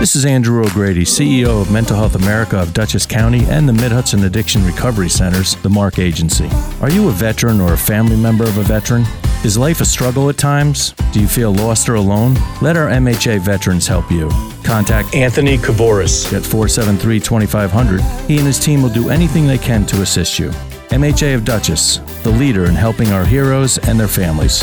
This 0.00 0.16
is 0.16 0.24
Andrew 0.26 0.64
O'Grady, 0.64 1.04
CEO 1.04 1.62
of 1.62 1.70
Mental 1.70 1.96
Health 1.96 2.16
America 2.16 2.58
of 2.58 2.74
Dutchess 2.74 3.06
County 3.06 3.44
and 3.46 3.68
the 3.68 3.72
Mid 3.72 3.92
Hudson 3.92 4.24
Addiction 4.24 4.66
Recovery 4.66 5.08
Centers, 5.08 5.54
the 5.56 5.70
MARC 5.70 5.98
agency. 5.98 6.48
Are 6.82 6.90
you 6.90 7.08
a 7.08 7.12
veteran 7.12 7.60
or 7.60 7.72
a 7.72 7.78
family 7.78 8.16
member 8.16 8.44
of 8.44 8.58
a 8.58 8.62
veteran? 8.62 9.04
Is 9.44 9.58
life 9.58 9.82
a 9.82 9.84
struggle 9.84 10.30
at 10.30 10.38
times? 10.38 10.92
Do 11.12 11.20
you 11.20 11.28
feel 11.28 11.52
lost 11.52 11.90
or 11.90 11.96
alone? 11.96 12.34
Let 12.62 12.78
our 12.78 12.88
MHA 12.88 13.40
veterans 13.40 13.86
help 13.86 14.10
you. 14.10 14.30
Contact 14.62 15.14
Anthony 15.14 15.58
Kavoris 15.58 16.32
at 16.32 16.42
473 16.42 17.20
2500. 17.20 18.00
He 18.26 18.38
and 18.38 18.46
his 18.46 18.58
team 18.58 18.80
will 18.80 18.88
do 18.88 19.10
anything 19.10 19.46
they 19.46 19.58
can 19.58 19.84
to 19.84 20.00
assist 20.00 20.38
you. 20.38 20.48
MHA 20.88 21.34
of 21.34 21.44
Dutchess, 21.44 21.98
the 22.22 22.30
leader 22.30 22.64
in 22.64 22.74
helping 22.74 23.12
our 23.12 23.26
heroes 23.26 23.76
and 23.76 24.00
their 24.00 24.08
families. 24.08 24.62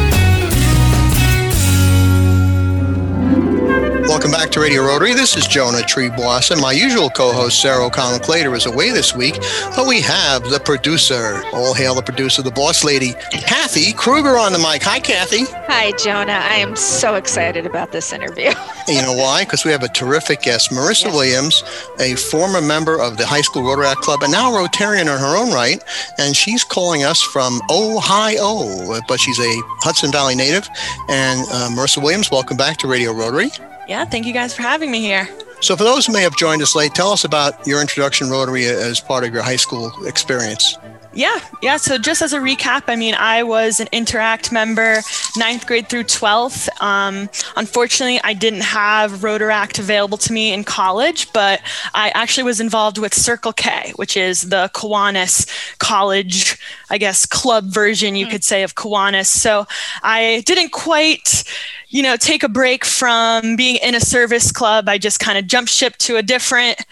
Welcome 4.21 4.39
back 4.39 4.51
to 4.51 4.59
Radio 4.59 4.83
Rotary. 4.83 5.15
This 5.15 5.35
is 5.35 5.47
Jonah 5.47 5.79
Triebwasser. 5.79 6.61
My 6.61 6.73
usual 6.73 7.09
co-host 7.09 7.59
Sarah 7.59 7.87
O'Connell 7.87 8.19
Clater 8.19 8.53
is 8.53 8.67
away 8.67 8.91
this 8.91 9.15
week, 9.15 9.33
but 9.75 9.87
we 9.87 9.99
have 10.01 10.43
the 10.43 10.59
producer. 10.59 11.41
All 11.53 11.73
hail 11.73 11.95
the 11.95 12.03
producer, 12.03 12.43
the 12.43 12.51
boss 12.51 12.83
lady, 12.83 13.13
Kathy 13.31 13.93
Kruger 13.93 14.37
on 14.37 14.53
the 14.53 14.59
mic. 14.59 14.83
Hi, 14.83 14.99
Kathy. 14.99 15.45
Hi, 15.65 15.93
Jonah. 15.93 16.33
I 16.33 16.57
am 16.57 16.75
so 16.75 17.15
excited 17.15 17.65
about 17.65 17.93
this 17.93 18.13
interview. 18.13 18.51
you 18.87 19.01
know 19.01 19.13
why? 19.13 19.43
Because 19.43 19.65
we 19.65 19.71
have 19.71 19.81
a 19.81 19.89
terrific 19.89 20.43
guest, 20.43 20.69
Marissa 20.69 21.05
yes. 21.05 21.15
Williams, 21.15 21.63
a 21.99 22.13
former 22.13 22.61
member 22.61 23.01
of 23.01 23.17
the 23.17 23.25
High 23.25 23.41
School 23.41 23.63
Rotaract 23.63 24.01
Club 24.01 24.21
and 24.21 24.31
now 24.31 24.51
Rotarian 24.51 25.01
in 25.01 25.07
her 25.07 25.35
own 25.35 25.51
right, 25.51 25.83
and 26.19 26.35
she's 26.35 26.63
calling 26.63 27.03
us 27.03 27.23
from 27.23 27.59
Ohio, 27.71 29.01
but 29.07 29.19
she's 29.19 29.39
a 29.39 29.53
Hudson 29.79 30.11
Valley 30.11 30.35
native. 30.35 30.69
And 31.09 31.41
uh, 31.51 31.69
Marissa 31.71 32.03
Williams, 32.03 32.29
welcome 32.29 32.55
back 32.55 32.77
to 32.77 32.87
Radio 32.87 33.13
Rotary. 33.13 33.49
Yeah, 33.87 34.05
thank 34.05 34.25
you 34.25 34.33
guys 34.33 34.53
for 34.55 34.61
having 34.61 34.91
me 34.91 35.01
here. 35.01 35.27
So, 35.61 35.75
for 35.75 35.83
those 35.83 36.07
who 36.07 36.13
may 36.13 36.21
have 36.21 36.35
joined 36.37 36.61
us 36.61 36.75
late, 36.75 36.93
tell 36.95 37.11
us 37.11 37.23
about 37.23 37.67
your 37.67 37.81
introduction 37.81 38.29
Rotary 38.29 38.65
as 38.65 38.99
part 38.99 39.23
of 39.23 39.33
your 39.33 39.43
high 39.43 39.57
school 39.57 39.91
experience. 40.05 40.75
Yeah, 41.13 41.39
yeah. 41.61 41.75
So 41.75 41.97
just 41.97 42.21
as 42.21 42.31
a 42.31 42.39
recap, 42.39 42.83
I 42.87 42.95
mean, 42.95 43.15
I 43.15 43.43
was 43.43 43.81
an 43.81 43.87
Interact 43.91 44.51
member, 44.51 45.01
ninth 45.35 45.67
grade 45.67 45.89
through 45.89 46.05
12th. 46.05 46.69
Um, 46.81 47.29
unfortunately, 47.57 48.21
I 48.23 48.33
didn't 48.33 48.61
have 48.61 49.11
Rotaract 49.19 49.77
available 49.77 50.17
to 50.19 50.31
me 50.31 50.53
in 50.53 50.63
college, 50.63 51.31
but 51.33 51.61
I 51.93 52.11
actually 52.15 52.43
was 52.43 52.61
involved 52.61 52.97
with 52.97 53.13
Circle 53.13 53.53
K, 53.53 53.91
which 53.97 54.15
is 54.15 54.43
the 54.43 54.71
Kiwanis 54.73 55.77
College, 55.79 56.57
I 56.89 56.97
guess, 56.97 57.25
club 57.25 57.65
version, 57.65 58.15
you 58.15 58.27
mm. 58.27 58.31
could 58.31 58.45
say, 58.45 58.63
of 58.63 58.75
Kiwanis. 58.75 59.27
So 59.27 59.67
I 60.03 60.43
didn't 60.45 60.71
quite 60.71 61.43
you 61.91 62.01
know, 62.01 62.15
take 62.15 62.41
a 62.41 62.47
break 62.47 62.85
from 62.85 63.57
being 63.57 63.75
in 63.75 63.95
a 63.95 63.99
service 63.99 64.49
club. 64.51 64.87
I 64.87 64.97
just 64.97 65.19
kind 65.19 65.37
of 65.37 65.45
jumped 65.45 65.69
ship 65.69 65.97
to 65.97 66.15
a 66.15 66.23
different 66.23 66.85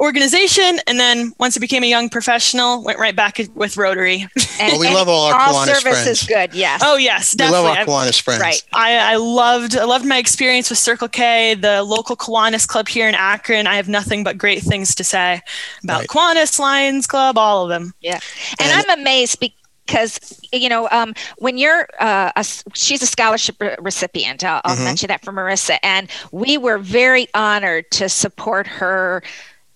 organization, 0.00 0.80
and 0.86 0.98
then 0.98 1.32
once 1.38 1.56
I 1.56 1.60
became 1.60 1.84
a 1.84 1.86
young 1.86 2.08
professional, 2.08 2.82
went 2.82 2.98
right 2.98 3.14
back 3.14 3.40
with 3.54 3.76
Rotary. 3.76 4.26
And, 4.60 4.72
well, 4.72 4.80
we 4.80 4.88
love 4.88 5.08
all 5.08 5.26
our 5.26 5.40
all 5.40 5.54
Kiwanis 5.54 5.66
service 5.66 6.02
friends. 6.02 6.06
is 6.06 6.22
good. 6.24 6.52
Yes. 6.52 6.82
Oh 6.84 6.96
yes, 6.96 7.32
definitely. 7.32 7.62
We 7.62 7.68
love 7.68 7.78
our 7.78 7.84
Kiwanis 7.86 8.20
friends. 8.20 8.42
Right. 8.42 8.62
I, 8.74 9.12
I 9.12 9.16
loved 9.16 9.74
I 9.74 9.84
loved 9.84 10.04
my 10.04 10.18
experience 10.18 10.68
with 10.68 10.78
Circle 10.78 11.08
K, 11.08 11.54
the 11.54 11.82
local 11.82 12.14
Kiwanis 12.14 12.66
Club 12.66 12.86
here 12.86 13.08
in 13.08 13.14
Akron. 13.14 13.66
I 13.66 13.76
have 13.76 13.88
nothing 13.88 14.22
but 14.22 14.36
great 14.36 14.62
things 14.62 14.94
to 14.96 15.04
say 15.04 15.40
about 15.82 16.00
right. 16.00 16.08
Kiwanis 16.08 16.58
Lions 16.58 17.06
Club, 17.06 17.38
all 17.38 17.62
of 17.62 17.70
them. 17.70 17.94
Yeah, 18.02 18.20
and, 18.58 18.70
and 18.70 18.90
I'm 18.90 18.98
amazed 18.98 19.40
because 19.40 19.60
because 19.86 20.40
you 20.52 20.68
know 20.68 20.88
um, 20.90 21.14
when 21.38 21.58
you're 21.58 21.88
uh, 21.98 22.30
a, 22.36 22.44
she's 22.74 23.02
a 23.02 23.06
scholarship 23.06 23.56
re- 23.60 23.76
recipient 23.80 24.44
i'll, 24.44 24.60
I'll 24.64 24.76
mm-hmm. 24.76 24.84
mention 24.84 25.08
that 25.08 25.24
for 25.24 25.32
marissa 25.32 25.78
and 25.82 26.08
we 26.30 26.56
were 26.58 26.78
very 26.78 27.26
honored 27.34 27.90
to 27.92 28.08
support 28.08 28.66
her 28.68 29.22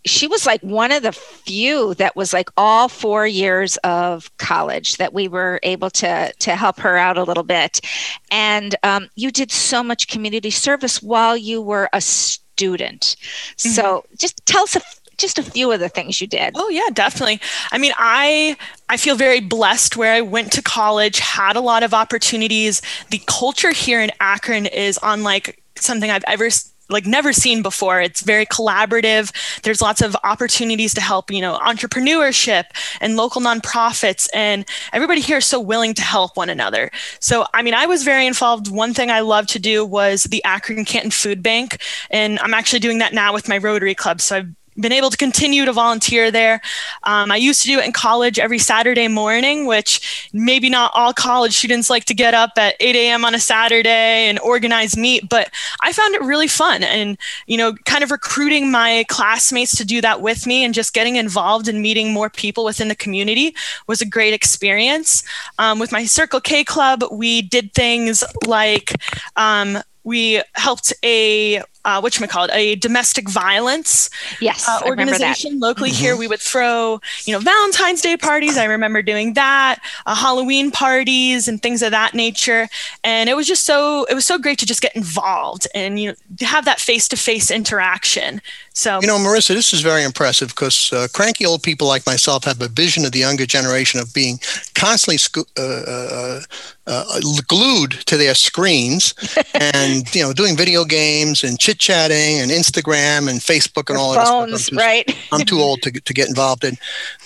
she 0.04 0.26
was 0.26 0.44
like 0.46 0.60
one 0.62 0.92
of 0.92 1.02
the 1.02 1.12
few 1.12 1.94
that 1.94 2.14
was 2.14 2.32
like 2.32 2.50
all 2.56 2.88
four 2.88 3.26
years 3.26 3.76
of 3.78 4.34
college 4.36 4.98
that 4.98 5.14
we 5.14 5.28
were 5.28 5.60
able 5.62 5.90
to 5.90 6.32
to 6.38 6.56
help 6.56 6.78
her 6.80 6.96
out 6.96 7.16
a 7.16 7.22
little 7.24 7.42
bit. 7.42 7.80
And 8.30 8.74
um, 8.82 9.08
you 9.14 9.30
did 9.30 9.50
so 9.50 9.82
much 9.82 10.08
community 10.08 10.50
service 10.50 11.02
while 11.02 11.36
you 11.36 11.62
were 11.62 11.88
a 11.92 12.00
student. 12.00 13.16
Mm-hmm. 13.56 13.70
so 13.70 14.04
just 14.18 14.44
tell 14.46 14.62
us 14.62 14.76
a, 14.76 14.82
just 15.16 15.38
a 15.38 15.42
few 15.42 15.72
of 15.72 15.80
the 15.80 15.88
things 15.88 16.20
you 16.20 16.26
did. 16.26 16.52
Oh 16.56 16.68
yeah 16.68 16.90
definitely. 16.92 17.40
I 17.72 17.78
mean 17.78 17.92
i 17.96 18.56
i 18.88 18.96
feel 18.96 19.16
very 19.16 19.40
blessed 19.40 19.96
where 19.96 20.12
i 20.12 20.20
went 20.20 20.52
to 20.52 20.62
college 20.62 21.18
had 21.18 21.56
a 21.56 21.60
lot 21.60 21.82
of 21.82 21.94
opportunities. 21.94 22.82
The 23.10 23.22
culture 23.26 23.72
here 23.72 24.00
in 24.00 24.10
akron 24.20 24.66
is 24.66 24.98
unlike 25.02 25.62
something 25.76 26.10
i've 26.10 26.24
ever 26.26 26.50
like 26.88 27.06
never 27.06 27.32
seen 27.32 27.62
before. 27.62 28.00
It's 28.00 28.20
very 28.20 28.46
collaborative. 28.46 29.32
There's 29.62 29.80
lots 29.80 30.02
of 30.02 30.16
opportunities 30.24 30.94
to 30.94 31.00
help, 31.00 31.30
you 31.30 31.40
know, 31.40 31.58
entrepreneurship 31.58 32.64
and 33.00 33.16
local 33.16 33.40
nonprofits. 33.40 34.28
And 34.34 34.66
everybody 34.92 35.20
here 35.20 35.38
is 35.38 35.46
so 35.46 35.60
willing 35.60 35.94
to 35.94 36.02
help 36.02 36.36
one 36.36 36.50
another. 36.50 36.90
So, 37.20 37.46
I 37.54 37.62
mean, 37.62 37.74
I 37.74 37.86
was 37.86 38.02
very 38.02 38.26
involved. 38.26 38.70
One 38.70 38.94
thing 38.94 39.10
I 39.10 39.20
love 39.20 39.46
to 39.48 39.58
do 39.58 39.84
was 39.84 40.24
the 40.24 40.44
Akron 40.44 40.84
Canton 40.84 41.10
Food 41.10 41.42
Bank. 41.42 41.80
And 42.10 42.38
I'm 42.40 42.54
actually 42.54 42.80
doing 42.80 42.98
that 42.98 43.14
now 43.14 43.32
with 43.32 43.48
my 43.48 43.58
Rotary 43.58 43.94
Club. 43.94 44.20
So 44.20 44.36
I've 44.36 44.54
been 44.78 44.92
able 44.92 45.10
to 45.10 45.16
continue 45.16 45.64
to 45.64 45.72
volunteer 45.72 46.30
there. 46.30 46.60
Um, 47.04 47.30
I 47.30 47.36
used 47.36 47.62
to 47.62 47.68
do 47.68 47.78
it 47.78 47.84
in 47.84 47.92
college 47.92 48.38
every 48.38 48.58
Saturday 48.58 49.08
morning, 49.08 49.66
which 49.66 50.28
maybe 50.32 50.68
not 50.68 50.90
all 50.94 51.12
college 51.12 51.56
students 51.56 51.90
like 51.90 52.04
to 52.06 52.14
get 52.14 52.34
up 52.34 52.52
at 52.56 52.74
8 52.80 52.96
a.m. 52.96 53.24
on 53.24 53.34
a 53.34 53.40
Saturday 53.40 54.28
and 54.28 54.38
organize 54.40 54.96
meet, 54.96 55.28
but 55.28 55.50
I 55.80 55.92
found 55.92 56.14
it 56.14 56.22
really 56.22 56.48
fun. 56.48 56.82
And, 56.82 57.16
you 57.46 57.56
know, 57.56 57.74
kind 57.84 58.02
of 58.02 58.10
recruiting 58.10 58.70
my 58.70 59.04
classmates 59.08 59.76
to 59.76 59.84
do 59.84 60.00
that 60.00 60.20
with 60.20 60.46
me 60.46 60.64
and 60.64 60.74
just 60.74 60.94
getting 60.94 61.16
involved 61.16 61.68
and 61.68 61.80
meeting 61.80 62.12
more 62.12 62.30
people 62.30 62.64
within 62.64 62.88
the 62.88 62.94
community 62.94 63.54
was 63.86 64.00
a 64.00 64.06
great 64.06 64.34
experience. 64.34 65.22
Um, 65.58 65.78
with 65.78 65.92
my 65.92 66.04
Circle 66.04 66.40
K 66.40 66.64
Club, 66.64 67.04
we 67.10 67.42
did 67.42 67.72
things 67.74 68.24
like 68.46 68.92
um, 69.36 69.78
we 70.04 70.42
helped 70.54 70.92
a 71.04 71.62
uh, 71.84 72.00
what 72.00 72.18
you 72.18 72.26
call 72.26 72.44
it, 72.44 72.50
a 72.54 72.76
domestic 72.76 73.28
violence 73.28 74.10
yes, 74.40 74.68
uh, 74.68 74.80
organization 74.86 75.58
locally 75.58 75.90
mm-hmm. 75.90 76.02
here. 76.02 76.16
We 76.16 76.28
would 76.28 76.40
throw, 76.40 77.00
you 77.24 77.32
know, 77.32 77.40
Valentine's 77.40 78.00
Day 78.00 78.16
parties. 78.16 78.56
I 78.56 78.64
remember 78.64 79.02
doing 79.02 79.34
that, 79.34 79.80
uh, 80.06 80.14
Halloween 80.14 80.70
parties, 80.70 81.48
and 81.48 81.60
things 81.60 81.82
of 81.82 81.90
that 81.90 82.14
nature. 82.14 82.68
And 83.02 83.28
it 83.28 83.36
was 83.36 83.46
just 83.46 83.64
so 83.64 84.04
it 84.04 84.14
was 84.14 84.26
so 84.26 84.38
great 84.38 84.58
to 84.58 84.66
just 84.66 84.82
get 84.82 84.94
involved 84.96 85.66
and 85.74 85.98
you 86.00 86.10
know 86.10 86.46
have 86.46 86.64
that 86.64 86.80
face 86.80 87.08
to 87.08 87.16
face 87.16 87.50
interaction. 87.50 88.40
So 88.72 89.00
you 89.00 89.06
know, 89.06 89.18
Marissa, 89.18 89.54
this 89.54 89.72
is 89.72 89.82
very 89.82 90.02
impressive 90.02 90.48
because 90.48 90.92
uh, 90.92 91.06
cranky 91.12 91.46
old 91.46 91.62
people 91.62 91.86
like 91.86 92.06
myself 92.06 92.44
have 92.44 92.60
a 92.60 92.68
vision 92.68 93.04
of 93.04 93.12
the 93.12 93.20
younger 93.20 93.46
generation 93.46 94.00
of 94.00 94.12
being 94.12 94.40
constantly 94.74 95.18
sco- 95.18 95.44
uh, 95.56 95.62
uh, 95.62 96.40
uh, 96.86 97.20
glued 97.46 97.92
to 98.06 98.16
their 98.16 98.34
screens 98.34 99.14
and 99.54 100.12
you 100.14 100.22
know 100.22 100.32
doing 100.32 100.56
video 100.56 100.84
games 100.84 101.44
and 101.44 101.58
chit 101.58 101.73
chit 101.78 101.94
chatting 101.94 102.40
and 102.40 102.50
Instagram 102.50 103.28
and 103.28 103.40
Facebook 103.40 103.88
and 103.88 103.98
all 103.98 104.14
phones, 104.14 104.52
that 104.52 104.58
stuff. 104.58 104.78
I'm 104.78 104.86
right? 104.86 105.16
I'm 105.32 105.44
too 105.46 105.60
old 105.60 105.82
to, 105.82 105.90
to 105.90 106.14
get 106.14 106.28
involved 106.28 106.64
in. 106.64 106.76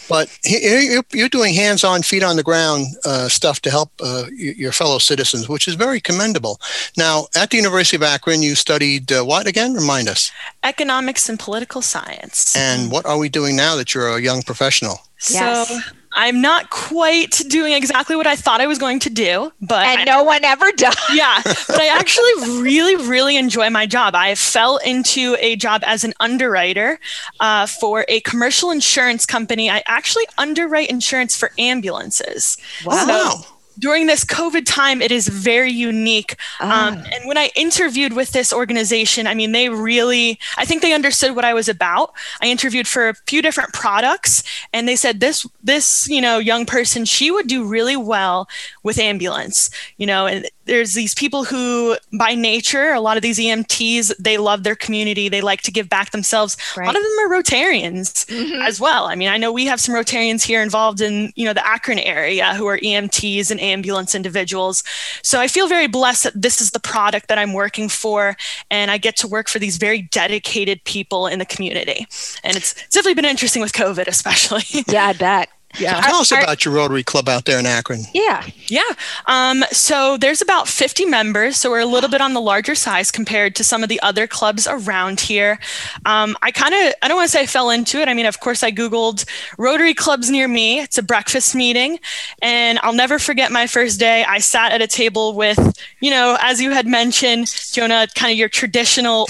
But 0.09 0.29
you're 0.45 1.29
doing 1.29 1.55
hands-on, 1.55 2.03
feet 2.03 2.23
on 2.23 2.37
the 2.37 2.43
ground 2.43 2.87
uh, 3.05 3.29
stuff 3.29 3.61
to 3.63 3.71
help 3.71 3.91
uh, 4.01 4.25
your 4.33 4.73
fellow 4.73 4.99
citizens, 4.99 5.49
which 5.49 5.69
is 5.69 5.75
very 5.75 6.01
commendable. 6.01 6.61
Now, 6.97 7.27
at 7.37 7.51
the 7.51 7.57
University 7.57 7.97
of 7.97 8.03
Akron, 8.03 8.43
you 8.43 8.55
studied 8.55 9.13
uh, 9.13 9.23
what 9.25 9.47
again? 9.47 9.75
Remind 9.75 10.09
us. 10.09 10.31
Economics 10.63 11.29
and 11.29 11.39
political 11.39 11.83
science. 11.83 12.57
And 12.57 12.91
what 12.91 13.05
are 13.05 13.19
we 13.19 13.29
doing 13.29 13.57
now 13.57 13.77
that 13.77 13.95
you're 13.95 14.17
a 14.17 14.21
young 14.21 14.43
professional? 14.43 15.01
Yes. 15.31 15.69
So 15.69 15.81
I'm 16.21 16.41
not 16.41 16.71
quite 16.71 17.41
doing 17.47 17.75
exactly 17.75 18.17
what 18.17 18.27
I 18.27 18.35
thought 18.35 18.61
I 18.61 18.67
was 18.67 18.77
going 18.77 18.99
to 19.01 19.11
do, 19.11 19.53
but 19.61 19.87
and 19.87 20.01
I, 20.01 20.05
no 20.05 20.25
one 20.25 20.45
ever 20.45 20.71
does. 20.73 20.97
Yeah, 21.15 21.41
but 21.45 21.81
I 21.81 21.87
actually 21.87 22.61
really, 22.61 22.97
really 22.97 23.37
enjoy 23.37 23.71
my 23.71 23.87
job. 23.87 24.17
I 24.17 24.35
fell 24.35 24.79
into 24.79 25.37
a 25.39 25.55
job 25.55 25.83
as 25.87 26.03
an 26.03 26.15
underwriter 26.19 26.99
uh, 27.39 27.67
for 27.67 28.05
a 28.09 28.21
commercial 28.23 28.73
insurance 28.73 29.27
company. 29.27 29.71
I 29.71 29.85
actually 29.87 30.25
underwrite 30.37 30.91
insurance 30.91 31.37
for 31.37 31.53
ambulances. 31.57 32.59
Wow. 32.85 33.07
So, 33.45 33.58
during 33.79 34.07
this 34.07 34.25
COVID 34.25 34.65
time, 34.67 35.01
it 35.01 35.13
is 35.13 35.29
very 35.29 35.71
unique. 35.71 36.33
Um, 36.61 36.71
ah. 36.71 37.05
and 37.13 37.27
when 37.27 37.39
I 37.39 37.51
interviewed 37.55 38.13
with 38.13 38.33
this 38.33 38.53
organization, 38.53 39.27
I 39.27 39.35
mean, 39.35 39.53
they 39.53 39.69
really, 39.69 40.39
I 40.57 40.65
think 40.65 40.83
they 40.83 40.93
understood 40.93 41.37
what 41.37 41.45
I 41.45 41.55
was 41.55 41.69
about. 41.69 42.13
I 42.43 42.47
interviewed 42.47 42.89
for 42.89 43.09
a 43.09 43.15
few 43.27 43.43
different 43.43 43.73
products, 43.73 44.43
and 44.73 44.89
they 44.89 44.97
said 44.97 45.21
this, 45.21 45.47
this, 45.63 46.09
you 46.09 46.21
know, 46.21 46.39
young 46.39 46.67
person, 46.67 47.05
she 47.05 47.31
would 47.31 47.47
do 47.47 47.65
really 47.65 47.97
well 47.97 48.49
with 48.83 48.99
ambulance, 48.99 49.71
you 49.97 50.07
know, 50.07 50.27
and 50.27 50.49
there's 50.69 50.93
these 50.93 51.15
people 51.15 51.45
who 51.45 51.97
by 52.19 52.35
nature 52.35 52.93
a 52.93 53.01
lot 53.01 53.17
of 53.17 53.23
these 53.23 53.39
emts 53.39 54.13
they 54.19 54.37
love 54.39 54.63
their 54.63 54.77
community 54.77 55.29
they 55.29 55.41
like 55.41 55.63
to 55.63 55.73
give 55.73 55.89
back 55.89 56.11
themselves 56.11 56.57
right. 56.77 56.85
a 56.85 56.87
lot 56.87 56.97
of 56.97 57.03
them 57.03 57.19
are 57.21 57.43
rotarians 57.43 58.27
mm-hmm. 58.27 58.63
as 58.63 58.79
well 58.79 59.07
i 59.07 59.15
mean 59.15 59.29
i 59.29 59.37
know 59.37 59.51
we 59.51 59.65
have 59.65 59.81
some 59.81 59.95
rotarians 59.95 60.45
here 60.45 60.63
involved 60.63 61.01
in 61.01 61.33
you 61.35 61.45
know 61.45 61.55
the 61.55 61.67
akron 61.67 61.99
area 61.99 62.55
who 62.55 62.67
are 62.67 62.79
emts 62.79 63.51
and 63.51 63.59
ambulance 63.69 64.15
individuals. 64.15 64.83
So 65.23 65.41
i 65.41 65.49
feel 65.49 65.69
very 65.69 65.87
blessed 65.87 66.25
that 66.25 66.43
this 66.43 66.61
is 66.61 66.71
the 66.71 66.81
product 66.81 67.29
that 67.29 67.39
i'm 67.39 67.53
working 67.53 67.89
for 67.89 68.37
and 68.71 68.91
i 68.91 68.99
get 68.99 69.17
to 69.17 69.29
work 69.29 69.49
for 69.49 69.59
these 69.59 69.77
very 69.77 70.03
dedicated 70.03 70.83
people 70.85 71.27
in 71.27 71.39
the 71.39 71.47
community. 71.47 72.07
And 72.45 72.57
it's, 72.57 72.73
it's 72.73 72.95
definitely 72.95 73.15
been 73.15 73.25
interesting 73.25 73.63
with 73.63 73.73
covid 73.73 74.07
especially. 74.07 74.65
Yeah 74.89 75.07
i 75.09 75.13
bet 75.13 75.49
Yeah. 75.79 76.01
So 76.01 76.09
tell 76.09 76.21
us 76.21 76.33
about 76.33 76.65
your 76.65 76.75
Rotary 76.75 77.03
Club 77.03 77.29
out 77.29 77.45
there 77.45 77.59
in 77.59 77.67
Akron. 77.67 78.03
Yeah. 78.15 78.45
Yeah. 78.67 78.83
Um, 79.27 79.65
so 79.71 80.17
there's 80.17 80.41
about 80.41 80.67
50 80.67 81.05
members. 81.05 81.57
So 81.57 81.71
we're 81.71 81.81
a 81.81 81.87
little 81.87 82.11
bit 82.11 82.21
on 82.21 82.33
the 82.35 82.41
larger 82.41 82.75
size 82.75 83.11
compared 83.11 83.55
to 83.57 83.65
some 83.65 83.83
of 83.83 83.89
the 83.89 84.01
other 84.01 84.27
clubs 84.27 84.67
around 84.67 85.21
here. 85.21 85.59
Um, 86.07 86.37
I 86.43 86.51
kind 86.51 86.75
of, 86.75 86.95
I 87.03 87.09
don't 87.09 87.17
want 87.17 87.31
to 87.31 87.33
say 87.37 87.43
I 87.43 87.47
fell 87.47 87.71
into 87.71 88.01
it. 88.01 88.09
I 88.09 88.15
mean, 88.15 88.27
of 88.27 88.41
course, 88.41 88.63
I 88.63 88.73
Googled 88.73 89.25
Rotary 89.59 89.95
clubs 89.95 90.31
near 90.31 90.49
me. 90.49 90.81
It's 90.81 90.99
a 90.99 91.03
breakfast 91.03 91.55
meeting. 91.55 91.99
And 92.41 92.79
I'll 92.83 92.95
never 92.95 93.19
forget 93.19 93.53
my 93.53 93.67
first 93.67 94.01
day. 94.01 94.25
I 94.25 94.39
sat 94.39 94.73
at 94.73 94.81
a 94.83 94.87
table 94.87 95.35
with, 95.35 95.79
you 96.01 96.11
know, 96.11 96.37
as 96.41 96.61
you 96.61 96.71
had 96.71 96.87
mentioned, 96.87 97.47
Jonah, 97.73 98.07
kind 98.15 98.33
of 98.33 98.39
your 98.39 98.49
traditional 98.49 99.29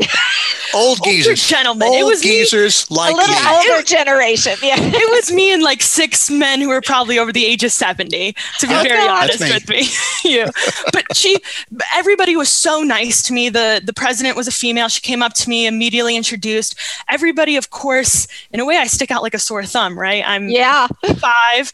old 0.74 0.98
geezers. 1.02 1.46
Gentlemen. 1.46 1.88
Old 1.88 1.96
it 1.96 2.04
was 2.04 2.20
geezers 2.20 2.90
me, 2.90 2.96
like 2.96 3.14
a 3.14 3.16
little 3.16 3.34
me. 3.34 3.70
older 3.70 3.82
generation. 3.82 4.54
Yeah. 4.62 4.76
it 4.78 5.10
was 5.10 5.32
me 5.32 5.52
and 5.52 5.62
like 5.62 5.77
six 5.82 6.30
men 6.30 6.60
who 6.60 6.68
were 6.68 6.80
probably 6.80 7.18
over 7.18 7.32
the 7.32 7.44
age 7.44 7.64
of 7.64 7.72
70, 7.72 8.34
to 8.60 8.66
be 8.66 8.74
Oh, 8.74 8.82
very 8.82 9.06
God. 9.06 9.24
honest 9.24 9.38
That's 9.40 9.66
with 9.66 9.68
me. 9.68 9.88
you. 10.30 10.46
But 10.92 11.16
she 11.16 11.36
everybody 11.94 12.36
was 12.36 12.48
so 12.48 12.82
nice 12.82 13.22
to 13.24 13.32
me. 13.32 13.48
The 13.48 13.80
the 13.84 13.92
president 13.92 14.36
was 14.36 14.48
a 14.48 14.52
female. 14.52 14.88
She 14.88 15.00
came 15.00 15.22
up 15.22 15.34
to 15.34 15.48
me, 15.48 15.66
immediately 15.66 16.16
introduced. 16.16 16.74
Everybody, 17.08 17.56
of 17.56 17.70
course, 17.70 18.26
in 18.52 18.60
a 18.60 18.64
way 18.64 18.76
I 18.76 18.86
stick 18.86 19.10
out 19.10 19.22
like 19.22 19.34
a 19.34 19.38
sore 19.38 19.64
thumb, 19.64 19.98
right? 19.98 20.22
I'm 20.26 20.48
Yeah. 20.48 20.88
five. 21.18 21.72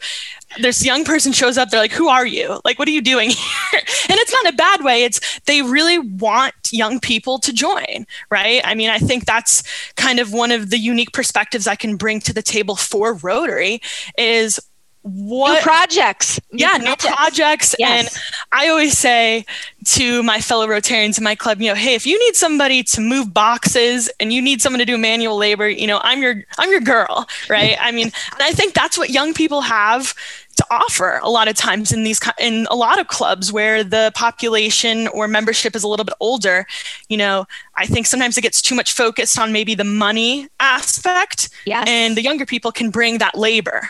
This 0.59 0.85
young 0.85 1.03
person 1.03 1.33
shows 1.33 1.57
up. 1.57 1.69
They're 1.69 1.79
like, 1.79 1.91
"Who 1.91 2.07
are 2.07 2.25
you? 2.25 2.59
Like, 2.63 2.79
what 2.79 2.87
are 2.87 2.91
you 2.91 3.01
doing 3.01 3.29
here?" 3.71 3.81
And 4.09 4.19
it's 4.19 4.31
not 4.31 4.53
a 4.53 4.57
bad 4.57 4.83
way. 4.83 5.03
It's 5.03 5.39
they 5.41 5.61
really 5.61 5.99
want 5.99 6.53
young 6.71 6.99
people 6.99 7.39
to 7.39 7.53
join, 7.53 8.05
right? 8.29 8.61
I 8.63 8.75
mean, 8.75 8.89
I 8.89 8.99
think 8.99 9.25
that's 9.25 9.63
kind 9.95 10.19
of 10.19 10.31
one 10.31 10.51
of 10.51 10.69
the 10.69 10.77
unique 10.77 11.11
perspectives 11.13 11.67
I 11.67 11.75
can 11.75 11.95
bring 11.95 12.19
to 12.21 12.33
the 12.33 12.41
table 12.41 12.75
for 12.75 13.15
Rotary 13.15 13.81
is 14.17 14.59
what 15.07 15.57
New 15.57 15.61
projects. 15.61 16.39
yeah, 16.51 16.77
new 16.77 16.95
projects. 16.95 17.75
Yes. 17.77 18.15
And 18.15 18.23
I 18.51 18.69
always 18.69 18.97
say 18.97 19.45
to 19.85 20.23
my 20.23 20.41
fellow 20.41 20.65
Rotarians 20.65 21.19
in 21.19 21.23
my 21.23 21.35
club, 21.35 21.61
you 21.61 21.67
know, 21.69 21.75
hey, 21.75 21.93
if 21.93 22.07
you 22.07 22.17
need 22.17 22.35
somebody 22.35 22.81
to 22.83 23.01
move 23.01 23.31
boxes 23.31 24.09
and 24.19 24.33
you 24.33 24.41
need 24.41 24.61
someone 24.63 24.79
to 24.79 24.85
do 24.85 24.97
manual 24.97 25.37
labor, 25.37 25.69
you 25.69 25.85
know, 25.85 25.99
I'm 26.03 26.23
your 26.23 26.43
I'm 26.57 26.71
your 26.71 26.79
girl, 26.81 27.27
right? 27.49 27.77
I 27.79 27.91
mean, 27.91 28.07
and 28.07 28.41
I 28.41 28.51
think 28.51 28.73
that's 28.73 28.97
what 28.97 29.11
young 29.11 29.35
people 29.35 29.61
have 29.61 30.15
to 30.57 30.65
offer 30.71 31.19
a 31.21 31.29
lot 31.29 31.47
of 31.47 31.55
times 31.55 31.91
in 31.91 32.03
these 32.03 32.19
in 32.39 32.65
a 32.71 32.75
lot 32.75 32.99
of 32.99 33.07
clubs 33.07 33.51
where 33.51 33.83
the 33.83 34.11
population 34.15 35.07
or 35.09 35.27
membership 35.27 35.75
is 35.75 35.83
a 35.83 35.87
little 35.87 36.05
bit 36.05 36.15
older 36.21 36.65
you 37.09 37.17
know 37.17 37.45
i 37.75 37.85
think 37.85 38.05
sometimes 38.07 38.37
it 38.37 38.41
gets 38.41 38.61
too 38.61 38.73
much 38.73 38.93
focused 38.93 39.37
on 39.37 39.51
maybe 39.51 39.75
the 39.75 39.83
money 39.83 40.47
aspect 40.61 41.49
Yes. 41.65 41.83
and 41.89 42.15
the 42.15 42.21
younger 42.21 42.45
people 42.45 42.71
can 42.71 42.89
bring 42.89 43.17
that 43.17 43.35
labor 43.37 43.89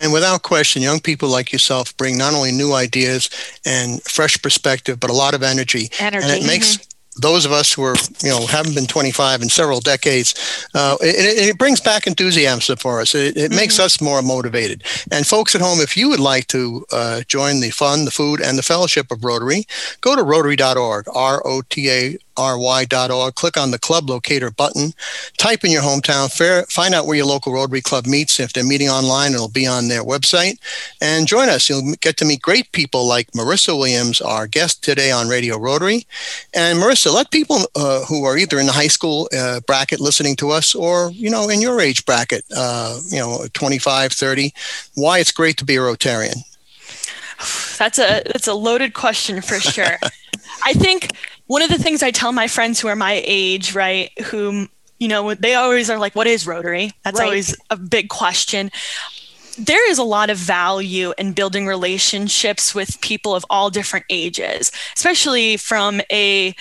And 0.00 0.12
without 0.12 0.42
question, 0.42 0.82
young 0.82 1.00
people 1.00 1.28
like 1.28 1.52
yourself 1.52 1.96
bring 1.96 2.18
not 2.18 2.34
only 2.34 2.52
new 2.52 2.72
ideas 2.72 3.30
and 3.64 4.02
fresh 4.02 4.40
perspective, 4.42 4.98
but 4.98 5.10
a 5.10 5.14
lot 5.14 5.34
of 5.34 5.42
energy. 5.42 5.88
Energy. 6.00 6.26
And 6.26 6.42
it 6.42 6.46
makes 6.46 6.78
those 7.16 7.44
of 7.44 7.52
us 7.52 7.72
who 7.72 7.82
are, 7.84 7.94
you 8.22 8.30
know, 8.30 8.46
haven't 8.46 8.74
been 8.74 8.86
25 8.86 9.42
in 9.42 9.48
several 9.48 9.80
decades, 9.80 10.66
uh, 10.74 10.96
it, 11.00 11.50
it, 11.50 11.58
brings 11.58 11.80
back 11.80 12.06
enthusiasm 12.06 12.76
for 12.76 13.00
us. 13.00 13.14
It, 13.14 13.36
it 13.36 13.50
makes 13.52 13.78
us 13.78 14.00
more 14.00 14.22
motivated. 14.22 14.82
And 15.12 15.26
folks 15.26 15.54
at 15.54 15.60
home, 15.60 15.80
if 15.80 15.96
you 15.96 16.08
would 16.08 16.20
like 16.20 16.46
to 16.48 16.84
uh, 16.92 17.22
join 17.28 17.60
the 17.60 17.70
fun, 17.70 18.04
the 18.04 18.10
food, 18.10 18.40
and 18.40 18.58
the 18.58 18.62
fellowship 18.62 19.10
of 19.10 19.24
Rotary, 19.24 19.66
go 20.00 20.16
to 20.16 20.22
rotary.org, 20.22 21.06
R 21.14 21.42
O 21.46 21.62
T 21.68 21.90
A 21.90 22.18
ry.org. 22.38 23.34
Click 23.34 23.56
on 23.56 23.70
the 23.70 23.78
club 23.78 24.08
locator 24.08 24.50
button. 24.50 24.92
Type 25.36 25.64
in 25.64 25.70
your 25.70 25.82
hometown. 25.82 26.32
Fair, 26.34 26.64
find 26.64 26.94
out 26.94 27.06
where 27.06 27.16
your 27.16 27.26
local 27.26 27.52
Rotary 27.52 27.80
Club 27.80 28.06
meets. 28.06 28.40
If 28.40 28.52
they're 28.52 28.64
meeting 28.64 28.88
online, 28.88 29.32
it'll 29.32 29.48
be 29.48 29.66
on 29.66 29.88
their 29.88 30.02
website. 30.02 30.58
And 31.00 31.26
join 31.26 31.48
us. 31.48 31.68
You'll 31.68 31.94
get 32.00 32.16
to 32.18 32.24
meet 32.24 32.42
great 32.42 32.72
people 32.72 33.06
like 33.06 33.30
Marissa 33.32 33.76
Williams, 33.76 34.20
our 34.20 34.46
guest 34.46 34.82
today 34.82 35.10
on 35.10 35.28
Radio 35.28 35.58
Rotary. 35.58 36.06
And 36.54 36.78
Marissa, 36.78 37.12
let 37.12 37.30
people 37.30 37.58
uh, 37.74 38.04
who 38.04 38.24
are 38.24 38.36
either 38.36 38.58
in 38.58 38.66
the 38.66 38.72
high 38.72 38.88
school 38.88 39.28
uh, 39.36 39.60
bracket 39.60 40.00
listening 40.00 40.36
to 40.36 40.50
us 40.50 40.74
or, 40.74 41.10
you 41.12 41.30
know, 41.30 41.48
in 41.48 41.60
your 41.60 41.80
age 41.80 42.04
bracket, 42.04 42.44
uh, 42.56 42.98
you 43.08 43.18
know, 43.18 43.46
25, 43.52 44.12
30, 44.12 44.52
why 44.94 45.18
it's 45.18 45.32
great 45.32 45.56
to 45.58 45.64
be 45.64 45.76
a 45.76 45.80
Rotarian. 45.80 46.44
That's 47.78 47.98
a 47.98 48.22
that's 48.26 48.48
a 48.48 48.54
loaded 48.54 48.94
question 48.94 49.42
for 49.42 49.60
sure. 49.60 49.98
I 50.64 50.72
think 50.72 51.10
one 51.46 51.62
of 51.62 51.70
the 51.70 51.78
things 51.78 52.02
I 52.02 52.10
tell 52.10 52.32
my 52.32 52.48
friends 52.48 52.80
who 52.80 52.88
are 52.88 52.96
my 52.96 53.22
age, 53.24 53.74
right, 53.74 54.10
who 54.24 54.68
you 54.98 55.08
know, 55.08 55.34
they 55.34 55.54
always 55.54 55.90
are 55.90 55.98
like, 55.98 56.14
"What 56.14 56.26
is 56.26 56.46
Rotary?" 56.46 56.92
That's 57.04 57.18
Right. 57.18 57.26
always 57.26 57.54
a 57.68 57.76
big 57.76 58.08
question. 58.08 58.70
There 59.58 59.88
is 59.90 59.98
a 59.98 60.04
lot 60.04 60.30
of 60.30 60.38
value 60.38 61.12
in 61.18 61.32
building 61.32 61.66
relationships 61.66 62.74
with 62.74 63.00
people 63.00 63.34
of 63.34 63.44
all 63.50 63.70
different 63.70 64.06
ages, 64.08 64.72
especially 64.96 65.56
from 65.56 66.00
a 66.10 66.54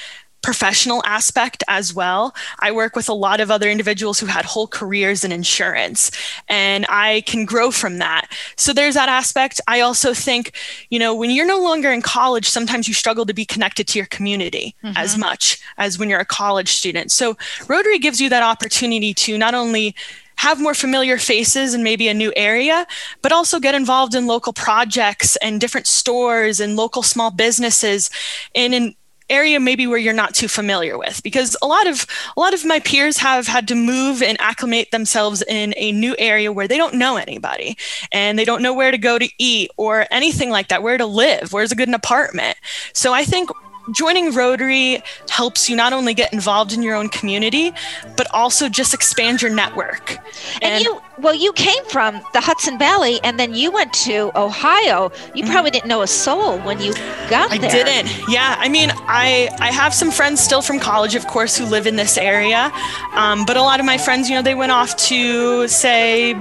professional 0.44 1.02
aspect 1.06 1.64
as 1.68 1.94
well. 1.94 2.36
I 2.60 2.72
work 2.72 2.96
with 2.96 3.10
a 3.10 3.14
lot 3.14 3.40
of 3.40 3.50
other 3.50 3.70
individuals 3.70 4.20
who 4.20 4.28
had 4.28 4.46
whole 4.46 4.68
careers 4.68 5.24
in 5.24 5.32
insurance, 5.32 6.12
and 6.48 6.86
I 6.90 7.22
can 7.22 7.46
grow 7.46 7.72
from 7.72 7.98
that. 7.98 8.28
So 8.56 8.74
there's 8.74 8.94
that 8.94 9.10
aspect. 9.10 9.60
I 9.68 9.80
also 9.80 10.14
think, 10.14 10.52
you 10.90 11.00
know, 11.00 11.16
when 11.16 11.32
you're 11.32 11.48
no 11.48 11.62
longer 11.62 11.92
in 11.92 12.02
college, 12.02 12.48
sometimes 12.48 12.88
you 12.88 12.94
struggle 12.94 13.26
to 13.26 13.34
be 13.34 13.46
connected 13.46 13.88
to 13.88 14.00
your 14.00 14.06
community 14.08 14.76
mm-hmm. 14.84 14.96
as 14.98 15.18
much 15.18 15.60
as 15.78 15.98
when 15.98 16.10
you're 16.10 16.20
a 16.20 16.26
college 16.26 16.70
student. 16.70 17.12
So 17.12 17.36
Rotary 17.68 17.98
gives 17.98 18.22
you 18.22 18.30
that 18.30 18.44
opportunity 18.44 19.14
to 19.16 19.38
not 19.38 19.56
only 19.56 19.96
have 20.36 20.60
more 20.60 20.74
familiar 20.74 21.18
faces 21.18 21.74
in 21.74 21.84
maybe 21.84 22.08
a 22.08 22.14
new 22.14 22.34
area, 22.36 22.86
but 23.22 23.32
also 23.32 23.60
get 23.60 23.76
involved 23.76 24.16
in 24.16 24.28
local 24.28 24.52
projects 24.52 25.36
and 25.38 25.62
different 25.62 25.88
stores 25.88 26.60
and 26.60 26.76
local 26.76 27.04
small 27.04 27.32
businesses 27.32 28.10
and 28.56 28.74
in 28.74 28.84
an 28.84 28.96
area 29.34 29.60
maybe 29.60 29.88
where 29.88 29.98
you're 29.98 30.14
not 30.14 30.34
too 30.34 30.48
familiar 30.48 30.98
with 30.98 31.22
because 31.24 31.58
a 31.62 31.68
lot 31.68 31.88
of 31.88 32.06
a 32.38 32.40
lot 32.40 32.54
of 32.54 32.66
my 32.66 32.80
peers 32.80 33.18
have 33.18 33.48
had 33.48 33.68
to 33.68 33.76
move 33.76 34.22
and 34.22 34.38
acclimate 34.40 34.92
themselves 34.92 35.42
in 35.48 35.74
a 35.78 35.92
new 35.92 36.16
area 36.20 36.52
where 36.52 36.68
they 36.68 36.78
don't 36.78 36.94
know 36.94 37.18
anybody 37.18 37.78
and 38.12 38.38
they 38.38 38.46
don't 38.46 38.62
know 38.62 38.74
where 38.74 38.92
to 38.92 38.98
go 38.98 39.18
to 39.18 39.30
eat 39.40 39.70
or 39.78 40.06
anything 40.12 40.50
like 40.50 40.68
that 40.70 40.84
where 40.84 40.98
to 40.98 41.06
live 41.06 41.52
where's 41.52 41.72
a 41.72 41.76
good 41.76 41.94
apartment. 41.94 42.58
So 42.94 43.14
i 43.14 43.24
think 43.24 43.50
joining 43.92 44.34
Rotary 44.34 45.04
helps 45.30 45.70
you 45.70 45.76
not 45.76 45.94
only 45.94 46.14
get 46.14 46.32
involved 46.34 46.74
in 46.74 46.82
your 46.82 46.96
own 46.96 47.10
community, 47.10 47.72
but 48.18 48.28
also 48.34 48.70
just 48.70 48.94
expand 48.94 49.42
your 49.42 49.54
network. 49.54 50.18
And, 50.62 50.84
you, 50.84 51.02
well, 51.20 51.36
you 51.36 51.54
came 51.54 51.84
from 51.86 52.22
the 52.34 52.42
Hudson 52.42 52.80
Valley, 52.80 53.20
and 53.24 53.40
then 53.40 53.54
you 53.54 53.72
went 53.72 53.94
to 53.94 54.32
Ohio. 54.36 55.12
You 55.36 55.46
probably 55.46 55.72
didn't 55.72 55.88
know 55.90 56.02
a 56.02 56.08
soul 56.08 56.60
when 56.60 56.80
you 56.82 56.94
got 57.30 57.52
Mm-hmm. 57.52 57.54
I 57.54 57.58
there. 57.68 57.84
didn't. 57.86 58.30
Yeah, 58.30 58.56
I 58.58 58.70
mean, 58.70 58.92
I 59.08 59.50
I 59.60 59.72
have 59.72 59.94
some 59.94 60.12
friends 60.12 60.40
still 60.42 60.62
from 60.62 60.80
college, 60.80 61.14
of 61.16 61.28
course, 61.28 61.58
who 61.58 61.66
live 61.66 61.86
in 61.88 61.96
this 61.98 62.18
area, 62.18 62.72
um, 63.14 63.46
but 63.46 63.58
a 63.58 63.62
lot 63.62 63.80
of 63.80 63.86
my 63.86 63.98
friends, 63.98 64.30
you 64.30 64.36
know, 64.36 64.42
they 64.42 64.56
went 64.56 64.72
off 64.72 64.96
to 65.10 65.68
say 65.68 66.36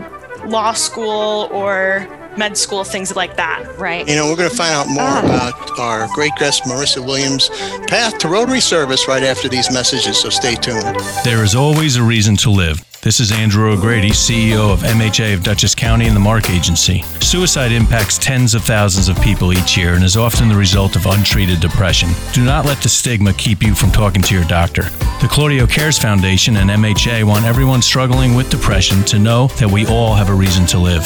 law 0.46 0.72
school 0.72 1.48
or 1.52 2.06
med 2.38 2.56
school, 2.56 2.84
things 2.84 3.14
like 3.16 3.36
that. 3.36 3.64
Right. 3.78 4.06
You 4.08 4.16
know, 4.16 4.28
we're 4.28 4.36
going 4.36 4.50
to 4.50 4.56
find 4.56 4.72
out 4.74 4.88
more 4.88 5.02
Ah. 5.04 5.20
about 5.24 5.78
our 5.78 6.08
great 6.14 6.32
guest, 6.38 6.64
Marissa 6.64 7.04
Williams' 7.04 7.48
path 7.88 8.18
to 8.18 8.28
Rotary 8.28 8.60
service 8.60 9.06
right 9.08 9.22
after 9.22 9.48
these 9.48 9.70
messages, 9.70 10.18
so 10.20 10.28
stay 10.30 10.54
tuned. 10.54 10.96
There 11.24 11.42
is 11.44 11.54
always 11.54 11.96
a 11.96 12.02
reason 12.02 12.36
to 12.38 12.50
live. 12.50 12.82
This 13.02 13.18
is 13.18 13.32
Andrew 13.32 13.72
O'Grady, 13.72 14.10
CEO 14.10 14.72
of 14.72 14.82
MHA 14.82 15.34
of 15.34 15.42
Dutchess 15.42 15.74
County 15.74 16.06
and 16.06 16.14
the 16.14 16.20
MARC 16.20 16.50
Agency. 16.50 17.02
Suicide 17.18 17.72
impacts 17.72 18.16
tens 18.16 18.54
of 18.54 18.62
thousands 18.62 19.08
of 19.08 19.20
people 19.20 19.52
each 19.52 19.76
year 19.76 19.94
and 19.94 20.04
is 20.04 20.16
often 20.16 20.48
the 20.48 20.54
result 20.54 20.94
of 20.94 21.06
untreated 21.06 21.58
depression. 21.58 22.10
Do 22.32 22.44
not 22.44 22.64
let 22.64 22.80
the 22.80 22.88
stigma 22.88 23.32
keep 23.32 23.60
you 23.60 23.74
from 23.74 23.90
talking 23.90 24.22
to 24.22 24.36
your 24.36 24.44
doctor. 24.44 24.82
The 25.20 25.26
Claudio 25.28 25.66
Cares 25.66 25.98
Foundation 25.98 26.58
and 26.58 26.70
MHA 26.70 27.24
want 27.24 27.44
everyone 27.44 27.82
struggling 27.82 28.34
with 28.34 28.50
depression 28.50 29.02
to 29.06 29.18
know 29.18 29.48
that 29.58 29.68
we 29.68 29.84
all 29.86 30.14
have 30.14 30.28
a 30.28 30.34
reason 30.34 30.64
to 30.66 30.78
live. 30.78 31.04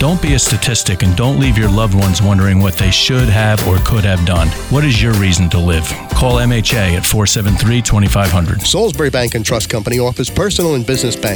Don't 0.00 0.20
be 0.20 0.34
a 0.34 0.38
statistic 0.38 1.02
and 1.02 1.16
don't 1.16 1.38
leave 1.38 1.56
your 1.56 1.70
loved 1.70 1.94
ones 1.94 2.20
wondering 2.20 2.60
what 2.60 2.74
they 2.74 2.90
should 2.90 3.28
have 3.28 3.66
or 3.68 3.78
could 3.78 4.04
have 4.04 4.26
done. 4.26 4.48
What 4.70 4.84
is 4.84 5.00
your 5.00 5.14
reason 5.14 5.48
to 5.50 5.58
live? 5.58 5.86
Call 6.10 6.36
MHA 6.36 6.96
at 6.96 7.04
473 7.04 7.82
2500. 7.82 8.62
Salisbury 8.62 9.10
Bank 9.10 9.34
and 9.34 9.44
Trust 9.44 9.68
Company 9.68 9.98
offers 9.98 10.30
personal 10.30 10.74
and 10.74 10.86
business 10.86 11.14
banking, 11.14 11.35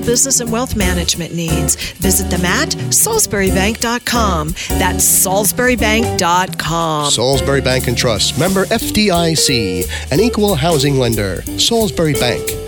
business 0.00 0.40
and 0.40 0.50
wealth 0.50 0.74
management 0.76 1.34
needs. 1.34 1.76
Visit 1.92 2.30
them 2.30 2.44
at 2.44 2.68
salisburybank.com. 2.68 4.48
That's 4.78 5.26
salisburybank.com. 5.26 7.10
Salisbury 7.10 7.60
Bank 7.60 7.88
and 7.88 7.96
Trust, 7.96 8.38
member 8.38 8.64
FDIC, 8.66 10.12
an 10.12 10.20
equal 10.20 10.54
housing 10.54 10.98
lender. 10.98 11.42
Salisbury 11.58 12.14
Bank 12.14 12.67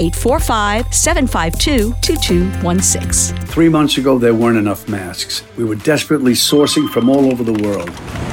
845 0.00 0.92
752 0.94 1.94
2216. 2.00 3.36
Three 3.46 3.68
months 3.68 3.98
ago, 3.98 4.18
there 4.18 4.34
weren't 4.34 4.58
enough 4.58 4.88
masks. 4.88 5.42
We 5.56 5.64
were 5.64 5.74
desperately 5.76 6.32
sourcing 6.32 6.88
from 6.88 7.08
all 7.08 7.30
over 7.30 7.42
the 7.44 7.62
world. 7.62 7.90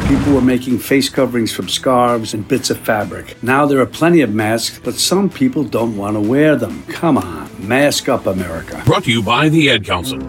People 0.08 0.34
were 0.34 0.41
making 0.41 0.79
face 0.79 1.10
coverings 1.10 1.51
from 1.51 1.67
scarves 1.67 2.34
and 2.34 2.47
bits 2.47 2.69
of 2.69 2.77
fabric. 2.79 3.41
Now 3.41 3.65
there 3.65 3.79
are 3.79 3.86
plenty 3.86 4.21
of 4.21 4.34
masks, 4.34 4.79
but 4.84 4.95
some 4.95 5.29
people 5.29 5.63
don't 5.63 5.97
want 5.97 6.15
to 6.15 6.21
wear 6.21 6.55
them. 6.55 6.84
Come 6.88 7.17
on, 7.17 7.49
mask 7.60 8.08
up, 8.10 8.25
America. 8.25 8.81
Brought 8.86 9.05
to 9.05 9.12
you 9.12 9.23
by 9.23 9.49
the 9.49 9.71
Ad 9.71 9.86
Council. 9.86 10.19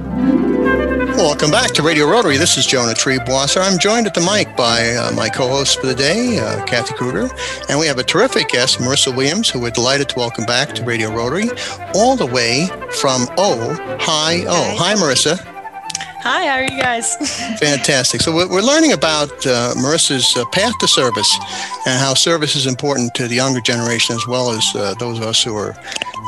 Welcome 1.27 1.51
back 1.51 1.73
to 1.73 1.83
Radio 1.83 2.09
Rotary. 2.09 2.37
This 2.37 2.57
is 2.57 2.69
Jonah 2.69 2.95
Triebwasser. 2.95 3.61
I'm 3.61 3.81
joined 3.81 4.07
at 4.07 4.15
the 4.15 4.21
mic 4.21 4.57
by 4.57 4.95
uh, 4.95 5.11
my 5.11 5.29
co-host 5.29 5.81
for 5.81 5.89
the 5.89 5.95
day, 5.95 6.39
uh, 6.39 6.65
Kathy 6.67 6.95
Kruger, 6.95 7.29
and 7.69 7.81
we 7.81 7.89
have 7.89 7.99
a 7.99 8.05
terrific 8.05 8.47
guest, 8.47 8.79
Marissa 8.79 9.15
Williams, 9.15 9.51
who 9.51 9.59
we're 9.59 9.73
delighted 9.73 10.09
to 10.11 10.17
welcome 10.17 10.45
back 10.45 10.73
to 10.77 10.85
Radio 10.85 11.13
Rotary, 11.13 11.51
all 11.95 12.15
the 12.15 12.27
way 12.27 12.69
from 12.93 13.23
Ohio. 13.37 14.77
Hi, 14.77 14.95
Marissa. 14.95 15.56
Hi, 16.29 16.45
how 16.45 16.55
are 16.57 16.65
you 16.65 16.83
guys? 16.83 17.15
Fantastic. 17.61 18.21
So 18.21 18.35
we're 18.35 18.61
learning 18.61 18.91
about 18.91 19.31
uh, 19.47 19.75
Marissa's 19.77 20.37
uh, 20.37 20.45
path 20.47 20.77
to 20.81 20.89
service 20.89 21.33
and 21.87 22.01
how 22.01 22.15
service 22.15 22.57
is 22.57 22.67
important 22.67 23.15
to 23.15 23.29
the 23.29 23.37
younger 23.37 23.61
generation 23.61 24.17
as 24.17 24.27
well 24.27 24.51
as 24.51 24.67
uh, 24.75 24.95
those 24.99 25.19
of 25.19 25.25
us 25.25 25.41
who 25.45 25.55
are 25.55 25.77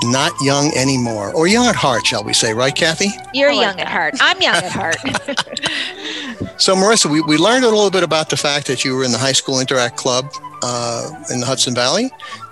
not 0.04 0.30
young 0.40 0.72
anymore, 0.76 1.34
or 1.34 1.48
young 1.48 1.66
at 1.66 1.74
heart, 1.74 2.06
shall 2.06 2.22
we 2.22 2.32
say, 2.32 2.54
right, 2.54 2.76
Kathy? 2.76 3.08
You're 3.34 3.52
like 3.52 3.66
young 3.66 3.76
that. 3.78 3.87
at 3.87 3.92
heart. 3.92 4.14
I'm 4.20 4.40
young 4.40 4.54
at 4.54 4.70
heart. 4.70 4.98
so, 6.61 6.76
Marissa, 6.76 7.11
we, 7.11 7.20
we 7.22 7.37
learned 7.37 7.64
a 7.64 7.68
little 7.68 7.90
bit 7.90 8.04
about 8.04 8.30
the 8.30 8.37
fact 8.37 8.68
that 8.68 8.84
you 8.84 8.94
were 8.94 9.02
in 9.02 9.11
the 9.11 9.18
High 9.18 9.32
School 9.32 9.58
Interact 9.58 9.96
Club 9.96 10.26
uh, 10.62 11.11
in 11.32 11.40
the 11.40 11.46
Hudson 11.46 11.74
Valley 11.74 12.08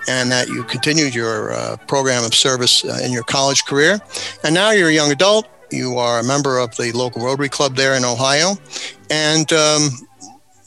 and 0.08 0.32
that 0.32 0.48
you 0.48 0.64
continued 0.64 1.14
your 1.14 1.52
uh, 1.52 1.76
program 1.86 2.24
of 2.24 2.34
service 2.34 2.84
uh, 2.84 2.98
in 3.04 3.12
your 3.12 3.22
college 3.22 3.64
career. 3.66 4.00
And 4.42 4.52
now 4.52 4.72
you're 4.72 4.88
a 4.88 4.92
young 4.92 5.12
adult 5.12 5.46
you 5.70 5.98
are 5.98 6.20
a 6.20 6.24
member 6.24 6.58
of 6.58 6.76
the 6.76 6.92
local 6.92 7.24
Rotary 7.24 7.48
Club 7.48 7.76
there 7.76 7.94
in 7.94 8.04
Ohio. 8.04 8.54
And 9.10 9.52
um, 9.52 9.90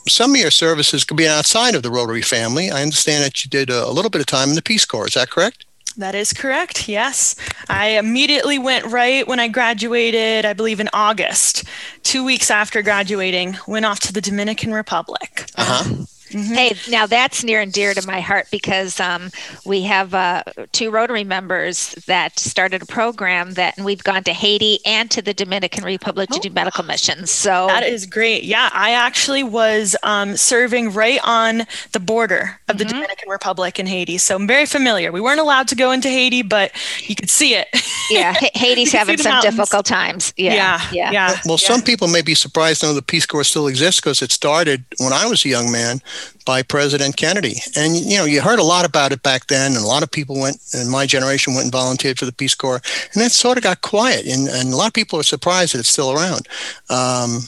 some 0.08 0.32
of 0.32 0.38
your 0.38 0.52
services 0.52 1.04
could 1.04 1.18
be 1.18 1.28
outside 1.28 1.76
of 1.76 1.84
the 1.84 1.92
Rotary 1.92 2.22
family. 2.22 2.72
I 2.72 2.82
understand 2.82 3.24
that 3.24 3.44
you 3.44 3.50
did 3.50 3.70
a, 3.70 3.86
a 3.86 3.92
little 3.92 4.12
bit 4.12 4.22
of 4.22 4.28
time 4.28 4.50
in 4.50 4.56
the 4.56 4.62
Peace 4.62 4.86
Corps. 4.86 5.08
Is 5.08 5.14
that 5.14 5.30
correct? 5.30 5.66
That 5.98 6.16
is 6.16 6.32
correct. 6.32 6.88
Yes. 6.88 7.36
I 7.68 7.90
immediately 7.98 8.58
went 8.58 8.86
right 8.86 9.28
when 9.28 9.40
I 9.40 9.48
graduated, 9.50 10.46
I 10.46 10.54
believe 10.54 10.80
in 10.80 10.90
August. 10.94 11.66
Two 12.04 12.24
weeks 12.24 12.50
after 12.50 12.82
graduating, 12.82 13.58
went 13.68 13.86
off 13.86 14.00
to 14.02 14.14
the 14.14 14.22
Dominican 14.22 14.74
Republic. 14.74 15.46
Uh-huh. 15.58 16.06
Mm-hmm. 16.30 16.54
Hey, 16.54 16.76
now 16.90 17.06
that's 17.08 17.44
near 17.44 17.62
and 17.62 17.74
dear 17.74 17.94
to 17.94 18.06
my 18.06 18.20
heart 18.20 18.48
because 18.52 19.00
um, 19.00 19.32
we 19.66 19.82
have 19.84 20.14
uh, 20.14 20.44
two 20.72 20.92
Rotary 20.92 21.24
members 21.24 21.92
that 22.06 22.38
started 22.38 22.84
a 22.84 22.86
program 22.86 23.54
that 23.54 23.78
and 23.78 23.86
we've 23.86 24.04
gone 24.04 24.24
to 24.24 24.34
Haiti 24.34 24.80
and 24.86 25.10
to 25.12 25.22
the 25.22 25.34
Dominican 25.34 25.84
Republic 25.84 26.30
oh. 26.32 26.36
to 26.36 26.50
do 26.50 26.54
medical 26.54 26.84
missions. 26.84 27.32
So 27.32 27.68
that 27.68 27.84
is 27.84 28.06
great. 28.06 28.44
Yeah, 28.44 28.70
I 28.74 28.92
actually 28.92 29.44
was 29.44 29.96
um, 30.04 30.38
serving 30.38 30.92
right 30.92 31.20
on 31.24 31.64
the 31.94 32.00
border 32.00 32.60
of 32.68 32.78
the 32.78 32.84
mm-hmm. 32.84 32.94
Dominican 32.94 33.30
Republic 33.30 33.80
and 33.80 33.88
Haiti, 33.88 34.18
so 34.18 34.36
I'm 34.36 34.48
very 34.48 34.66
familiar. 34.66 35.12
We 35.12 35.22
weren't 35.22 35.40
allowed 35.40 35.68
to 35.70 35.76
go 35.76 35.92
into 35.92 36.10
Haiti, 36.10 36.44
but 36.44 36.72
you 37.08 37.16
could 37.16 37.30
see 37.30 37.56
it. 37.56 37.68
yeah, 38.10 38.34
Haiti's 38.54 38.92
having 38.92 39.18
some 39.18 39.32
mountains. 39.34 39.56
difficult 39.56 39.86
times. 39.86 40.34
Yeah, 40.38 40.54
yeah, 40.54 40.82
yeah. 40.92 41.12
yeah. 41.12 41.40
Well, 41.46 41.58
yeah. 41.62 41.68
some 41.68 41.82
people 41.82 42.08
may 42.08 42.22
be 42.22 42.36
surprised 42.36 42.82
to 42.82 42.88
know 42.88 42.94
the 42.94 43.02
Peace 43.02 43.26
Corps 43.26 43.44
still 43.44 43.68
exists 43.68 44.00
because 44.00 44.22
it 44.22 44.32
started 44.32 44.84
when 44.98 45.14
I 45.14 45.26
was 45.26 45.44
a 45.46 45.50
young 45.50 45.72
man 45.72 46.02
by 46.46 46.64
President 46.64 47.18
Kennedy. 47.18 47.56
And 47.76 47.96
you 47.96 48.18
know, 48.18 48.26
you 48.26 48.42
heard 48.42 48.60
a 48.60 48.64
lot 48.64 48.86
about 48.86 49.12
it 49.12 49.24
back 49.24 49.48
then, 49.48 49.76
and 49.76 49.84
a 49.84 49.88
lot 49.88 50.04
of 50.04 50.12
people 50.12 50.40
went, 50.40 50.58
and 50.74 50.90
my 50.90 51.06
generation 51.06 51.54
went 51.54 51.66
and 51.66 51.72
volunteered 51.72 52.20
for 52.20 52.26
the 52.26 52.34
Peace 52.34 52.56
Corps, 52.56 52.82
and 53.14 53.22
that 53.22 53.32
sort 53.32 53.58
of 53.58 53.64
got 53.64 53.82
quiet. 53.82 54.26
And, 54.26 54.48
and 54.48 54.74
a 54.74 54.76
lot 54.76 54.88
of 54.88 54.94
people 54.94 55.20
are 55.20 55.24
surprised 55.24 55.74
that 55.74 55.80
it's 55.80 55.90
still 55.90 56.12
around. 56.12 56.48
Um, 56.90 57.42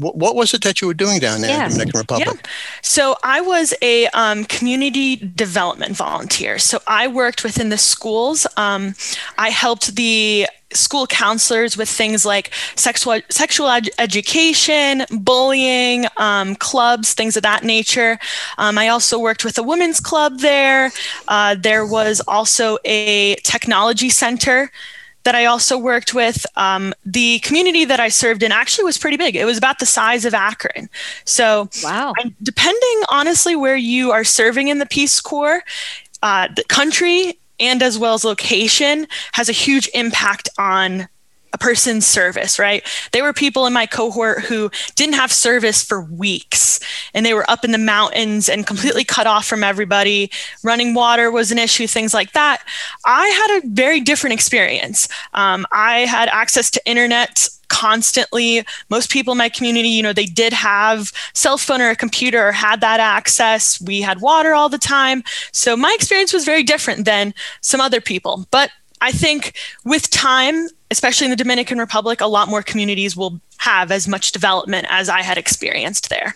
what, 0.00 0.16
what, 0.16 0.36
was 0.36 0.52
it 0.52 0.62
that 0.62 0.80
you 0.80 0.86
were 0.86 0.94
doing 0.94 1.18
down 1.18 1.40
there 1.40 1.50
yeah. 1.50 1.64
in 1.64 1.70
the 1.70 1.78
Dominican 1.78 1.98
Republic? 2.00 2.28
Yeah. 2.34 2.50
So 2.82 3.16
I 3.22 3.40
was 3.40 3.72
a 3.80 4.06
um, 4.08 4.44
community 4.44 5.16
development 5.16 5.96
volunteer. 5.96 6.58
So 6.58 6.80
I 6.86 7.08
worked 7.08 7.42
within 7.42 7.70
the 7.70 7.78
schools. 7.78 8.46
Um, 8.56 8.94
I 9.38 9.48
helped 9.48 9.96
the 9.96 10.46
school 10.72 11.06
counselors 11.06 11.76
with 11.76 11.88
things 11.88 12.26
like 12.26 12.52
sexual 12.76 13.20
sexual 13.30 13.68
ed- 13.68 13.90
education, 13.98 15.04
bullying, 15.10 16.06
um, 16.16 16.54
clubs, 16.56 17.14
things 17.14 17.36
of 17.36 17.42
that 17.42 17.64
nature. 17.64 18.18
Um, 18.58 18.78
I 18.78 18.88
also 18.88 19.18
worked 19.18 19.44
with 19.44 19.58
a 19.58 19.62
women's 19.62 20.00
club 20.00 20.40
there. 20.40 20.90
Uh, 21.26 21.56
there 21.58 21.86
was 21.86 22.20
also 22.28 22.78
a 22.84 23.36
technology 23.36 24.10
center 24.10 24.70
that 25.24 25.34
I 25.34 25.44
also 25.44 25.76
worked 25.76 26.14
with. 26.14 26.46
Um, 26.56 26.94
the 27.04 27.40
community 27.40 27.84
that 27.84 28.00
I 28.00 28.08
served 28.08 28.42
in 28.42 28.52
actually 28.52 28.84
was 28.84 28.96
pretty 28.96 29.16
big. 29.16 29.36
It 29.36 29.44
was 29.44 29.58
about 29.58 29.78
the 29.78 29.86
size 29.86 30.24
of 30.24 30.32
Akron. 30.32 30.88
So, 31.24 31.68
wow. 31.82 32.14
depending 32.42 33.02
honestly 33.10 33.54
where 33.56 33.76
you 33.76 34.10
are 34.10 34.24
serving 34.24 34.68
in 34.68 34.78
the 34.78 34.86
Peace 34.86 35.20
Corps, 35.20 35.62
uh, 36.22 36.48
the 36.54 36.64
country 36.64 37.38
and 37.60 37.82
as 37.82 37.98
well 37.98 38.14
as 38.14 38.24
location 38.24 39.06
has 39.32 39.48
a 39.48 39.52
huge 39.52 39.88
impact 39.94 40.48
on 40.58 41.08
a 41.52 41.58
person's 41.58 42.06
service, 42.06 42.58
right? 42.58 42.86
There 43.12 43.24
were 43.24 43.32
people 43.32 43.66
in 43.66 43.72
my 43.72 43.86
cohort 43.86 44.40
who 44.40 44.70
didn't 44.96 45.14
have 45.14 45.32
service 45.32 45.82
for 45.82 46.02
weeks 46.02 46.78
and 47.14 47.24
they 47.24 47.34
were 47.34 47.48
up 47.50 47.64
in 47.64 47.72
the 47.72 47.78
mountains 47.78 48.48
and 48.48 48.66
completely 48.66 49.04
cut 49.04 49.26
off 49.26 49.46
from 49.46 49.64
everybody. 49.64 50.30
Running 50.62 50.94
water 50.94 51.30
was 51.30 51.50
an 51.50 51.58
issue, 51.58 51.86
things 51.86 52.12
like 52.12 52.32
that. 52.32 52.62
I 53.06 53.26
had 53.28 53.58
a 53.58 53.68
very 53.68 54.00
different 54.00 54.34
experience. 54.34 55.08
Um, 55.32 55.66
I 55.72 56.00
had 56.00 56.28
access 56.28 56.70
to 56.72 56.86
internet 56.86 57.48
constantly. 57.68 58.64
Most 58.88 59.10
people 59.10 59.32
in 59.32 59.38
my 59.38 59.48
community 59.48 59.88
you 59.88 60.02
know 60.02 60.12
they 60.12 60.26
did 60.26 60.52
have 60.52 61.12
cell 61.34 61.58
phone 61.58 61.80
or 61.80 61.90
a 61.90 61.96
computer 61.96 62.48
or 62.48 62.52
had 62.52 62.80
that 62.80 63.00
access. 63.00 63.80
We 63.80 64.00
had 64.00 64.20
water 64.20 64.54
all 64.54 64.68
the 64.68 64.78
time. 64.78 65.22
So 65.52 65.76
my 65.76 65.92
experience 65.94 66.32
was 66.32 66.44
very 66.44 66.62
different 66.62 67.04
than 67.04 67.34
some 67.60 67.80
other 67.80 68.00
people. 68.00 68.46
But 68.50 68.70
I 69.00 69.12
think 69.12 69.56
with 69.84 70.10
time, 70.10 70.68
especially 70.90 71.26
in 71.26 71.30
the 71.30 71.36
Dominican 71.36 71.78
Republic, 71.78 72.20
a 72.20 72.26
lot 72.26 72.48
more 72.48 72.62
communities 72.62 73.16
will 73.16 73.40
have 73.58 73.90
as 73.90 74.08
much 74.08 74.32
development 74.32 74.86
as 74.90 75.08
I 75.08 75.22
had 75.22 75.38
experienced 75.38 76.10
there. 76.10 76.34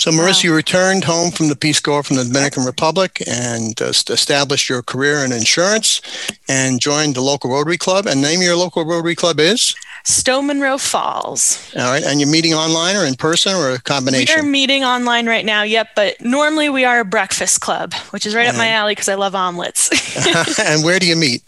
So, 0.00 0.10
Marissa, 0.10 0.44
wow. 0.44 0.48
you 0.48 0.54
returned 0.54 1.04
home 1.04 1.30
from 1.30 1.48
the 1.48 1.54
Peace 1.54 1.78
Corps 1.78 2.02
from 2.02 2.16
the 2.16 2.24
Dominican 2.24 2.64
Republic 2.64 3.22
and 3.26 3.78
uh, 3.82 3.88
established 3.88 4.66
your 4.66 4.80
career 4.80 5.22
in 5.26 5.30
insurance 5.30 6.00
and 6.48 6.80
joined 6.80 7.16
the 7.16 7.20
local 7.20 7.50
Rotary 7.50 7.76
Club. 7.76 8.06
And 8.06 8.22
name 8.22 8.40
of 8.40 8.44
your 8.44 8.56
local 8.56 8.82
Rotary 8.86 9.14
Club 9.14 9.38
is? 9.38 9.74
Stow 10.04 10.40
Munroe 10.40 10.78
Falls. 10.78 11.70
All 11.76 11.82
right. 11.82 12.02
And 12.02 12.18
you're 12.18 12.30
meeting 12.30 12.54
online 12.54 12.96
or 12.96 13.04
in 13.04 13.14
person 13.14 13.54
or 13.54 13.72
a 13.72 13.78
combination? 13.78 14.36
We 14.36 14.40
are 14.40 14.50
meeting 14.50 14.84
online 14.84 15.26
right 15.26 15.44
now, 15.44 15.64
yep. 15.64 15.88
But 15.94 16.18
normally 16.22 16.70
we 16.70 16.86
are 16.86 17.00
a 17.00 17.04
breakfast 17.04 17.60
club, 17.60 17.92
which 18.08 18.24
is 18.24 18.34
right 18.34 18.46
and, 18.46 18.56
up 18.56 18.58
my 18.58 18.68
alley 18.70 18.92
because 18.92 19.10
I 19.10 19.16
love 19.16 19.34
omelets. 19.34 19.90
and 20.60 20.82
where 20.82 20.98
do 20.98 21.06
you 21.06 21.16
meet? 21.16 21.42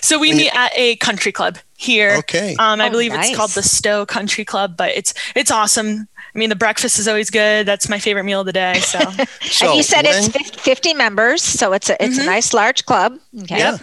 So 0.00 0.16
we 0.16 0.32
meet 0.32 0.54
at 0.54 0.70
a 0.76 0.94
country 0.96 1.32
club 1.32 1.58
here. 1.76 2.14
Okay. 2.18 2.54
Um, 2.60 2.80
I 2.80 2.86
oh, 2.86 2.90
believe 2.90 3.12
nice. 3.12 3.30
it's 3.30 3.36
called 3.36 3.50
the 3.50 3.64
Stow 3.64 4.06
Country 4.06 4.44
Club, 4.44 4.76
but 4.76 4.90
it's 4.90 5.12
it's 5.34 5.50
awesome. 5.50 6.08
I 6.36 6.38
mean, 6.38 6.50
the 6.50 6.56
breakfast 6.56 6.98
is 6.98 7.08
always 7.08 7.30
good. 7.30 7.64
That's 7.64 7.88
my 7.88 7.98
favorite 7.98 8.24
meal 8.24 8.40
of 8.40 8.46
the 8.46 8.52
day. 8.52 8.74
So, 8.80 8.98
so 9.40 9.68
and 9.68 9.76
you 9.76 9.82
said 9.82 10.04
when, 10.04 10.14
it's 10.34 10.60
50 10.60 10.92
members, 10.92 11.42
so 11.42 11.72
it's 11.72 11.88
a 11.88 12.02
it's 12.02 12.18
mm-hmm. 12.18 12.28
a 12.28 12.30
nice 12.30 12.52
large 12.52 12.84
club. 12.84 13.18
Okay. 13.42 13.56
Yep. 13.56 13.80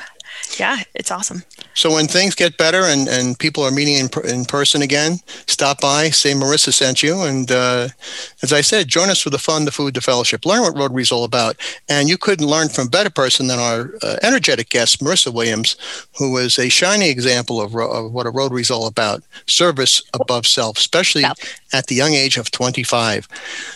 yeah, 0.60 0.78
it's 0.94 1.10
awesome. 1.10 1.44
So 1.74 1.92
when 1.94 2.08
things 2.08 2.36
get 2.36 2.58
better 2.58 2.84
and, 2.84 3.08
and 3.08 3.38
people 3.38 3.64
are 3.64 3.72
meeting 3.72 3.96
in, 3.96 4.10
in 4.30 4.46
person 4.46 4.82
again, 4.82 5.20
stop 5.48 5.82
by, 5.82 6.10
say 6.10 6.34
Marissa 6.34 6.74
sent 6.74 7.02
you. 7.02 7.22
And 7.22 7.52
uh, 7.52 7.90
as 8.42 8.54
I 8.54 8.62
said, 8.62 8.88
join 8.88 9.10
us 9.10 9.22
for 9.22 9.30
the 9.30 9.38
fun, 9.38 9.66
the 9.66 9.72
food, 9.72 9.94
the 9.94 10.02
fellowship. 10.02 10.46
Learn 10.46 10.62
what 10.62 10.78
Rotary 10.78 11.02
is 11.02 11.12
all 11.12 11.24
about. 11.24 11.56
And 11.90 12.10
you 12.10 12.18
couldn't 12.18 12.48
learn 12.48 12.70
from 12.70 12.88
a 12.88 12.90
better 12.90 13.10
person 13.10 13.48
than 13.48 13.60
our 13.60 13.92
uh, 14.02 14.18
energetic 14.22 14.70
guest, 14.70 15.02
Marissa 15.02 15.34
Williams, 15.34 15.76
who 16.18 16.32
was 16.32 16.60
a 16.60 16.70
shining 16.70 17.10
example 17.10 17.62
of, 17.62 17.76
of 17.76 18.12
what 18.12 18.26
a 18.26 18.32
Rotary 18.32 18.62
is 18.62 18.72
all 18.72 18.88
about 18.88 19.24
service 19.48 20.02
above 20.14 20.46
self, 20.46 20.78
especially 20.78 21.24
at 21.74 21.88
the 21.88 21.96
young 21.96 22.14
age 22.14 22.38
of 22.38 22.52
25. 22.52 23.28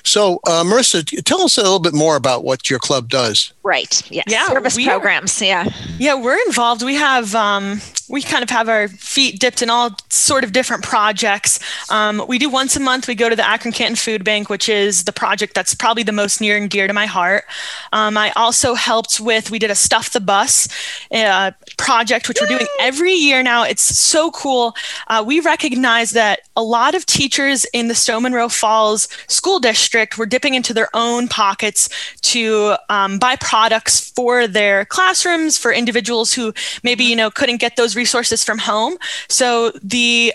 So, 0.04 0.40
uh, 0.46 0.64
Marissa, 0.64 1.04
tell 1.24 1.42
us 1.42 1.58
a 1.58 1.64
little 1.64 1.80
bit 1.80 1.94
more 1.94 2.16
about 2.16 2.44
what 2.44 2.70
your 2.70 2.80
club 2.80 3.10
does. 3.10 3.54
Right. 3.64 4.02
Yes. 4.12 4.26
Yeah. 4.28 4.48
Service 4.48 4.84
programs. 4.84 5.42
Are, 5.42 5.46
yeah. 5.46 5.70
Yeah, 5.98 6.16
we're 6.16 6.40
involved. 6.48 6.84
We 6.84 6.96
have 6.96 7.36
um, 7.36 7.82
we 8.10 8.22
kind 8.22 8.44
of 8.44 8.50
have 8.50 8.70
our 8.70 8.88
feet 8.88 9.40
dipped 9.40 9.62
in 9.62 9.70
all 9.70 9.92
sort 10.10 10.44
of 10.44 10.54
different 10.54 10.84
projects. 10.84 11.60
Um, 11.92 12.24
we 12.28 12.38
do 12.38 12.50
once 12.50 12.76
a 12.76 12.80
month. 12.80 13.08
We 13.08 13.16
go 13.16 13.30
to 13.30 13.36
the 13.36 13.48
Akron 13.48 13.74
Canton 13.74 13.96
Food 13.96 14.24
Bank, 14.24 14.50
which 14.50 14.70
is 14.70 15.04
the 15.04 15.12
project 15.12 15.54
that's 15.54 15.74
probably 15.74 16.04
the 16.04 16.12
most 16.12 16.40
near 16.40 16.58
and 16.58 16.70
dear 16.70 16.88
to 16.88 16.94
my 16.94 17.06
heart. 17.06 17.46
Um, 17.94 18.18
I 18.18 18.32
also 18.32 18.74
helped 18.76 19.20
with. 19.20 19.52
We 19.52 19.60
did 19.60 19.72
a 19.72 19.76
stuff 19.76 20.12
the 20.12 20.20
bus 20.20 20.68
uh, 21.12 21.52
project, 21.78 22.28
which 22.28 22.40
Yay! 22.40 22.48
we're 22.48 22.58
doing 22.58 22.68
every 22.80 23.14
year 23.14 23.44
now. 23.44 23.64
It's 23.64 23.82
so 23.82 24.32
cool. 24.32 24.76
Uh, 25.08 25.24
we 25.26 25.40
recognize 25.40 26.12
that 26.12 26.42
a 26.56 26.64
lot 26.64 26.96
of 26.96 27.06
teachers 27.06 27.66
in 27.74 27.88
the 27.88 27.96
Stow 27.96 28.20
Munroe 28.20 28.50
Falls 28.50 29.08
School 29.28 29.60
District 29.60 30.18
were 30.18 30.26
dipping 30.26 30.54
into 30.54 30.74
their 30.74 30.90
own 30.94 31.28
pockets 31.28 31.90
to 32.22 32.76
um, 32.90 33.20
buy 33.20 33.36
products 33.36 34.10
for 34.12 34.48
their 34.48 34.86
classrooms 34.86 35.58
for 35.58 35.72
individuals 35.72 36.34
who 36.34 36.54
maybe 36.84 37.04
you 37.04 37.16
know 37.16 37.30
couldn't 37.30 37.58
get 37.58 37.76
those 37.78 37.96
resources 37.96 38.44
from 38.44 38.58
home. 38.58 38.98
So 39.30 39.72
the 39.84 40.34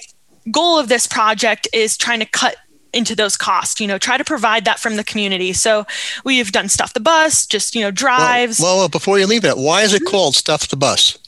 goal 0.51 0.79
of 0.79 0.89
this 0.89 1.07
project 1.07 1.69
is 1.73 1.97
trying 1.97 2.21
to 2.21 2.27
cut 2.27 2.57
into 2.93 3.15
those 3.15 3.37
costs 3.37 3.81
you 3.81 3.87
know 3.87 3.99
try 3.99 4.17
to 4.17 4.25
provide 4.25 4.65
that 4.65 4.79
from 4.79 4.97
the 4.97 5.05
community. 5.05 5.53
So 5.53 5.87
we've 6.25 6.53
done 6.53 6.69
stuff 6.69 6.95
the 6.95 7.01
bus 7.01 7.47
just 7.47 7.75
you 7.75 7.81
know 7.81 7.91
drives. 7.91 8.61
well, 8.61 8.79
well 8.79 8.89
before 8.89 9.19
you 9.19 9.27
leave 9.27 9.45
it 9.45 9.57
why 9.57 9.83
is 9.83 9.95
it 9.95 10.03
mm-hmm. 10.03 10.11
called 10.11 10.35
stuff 10.35 10.69
the 10.69 10.77
bus? 10.77 11.19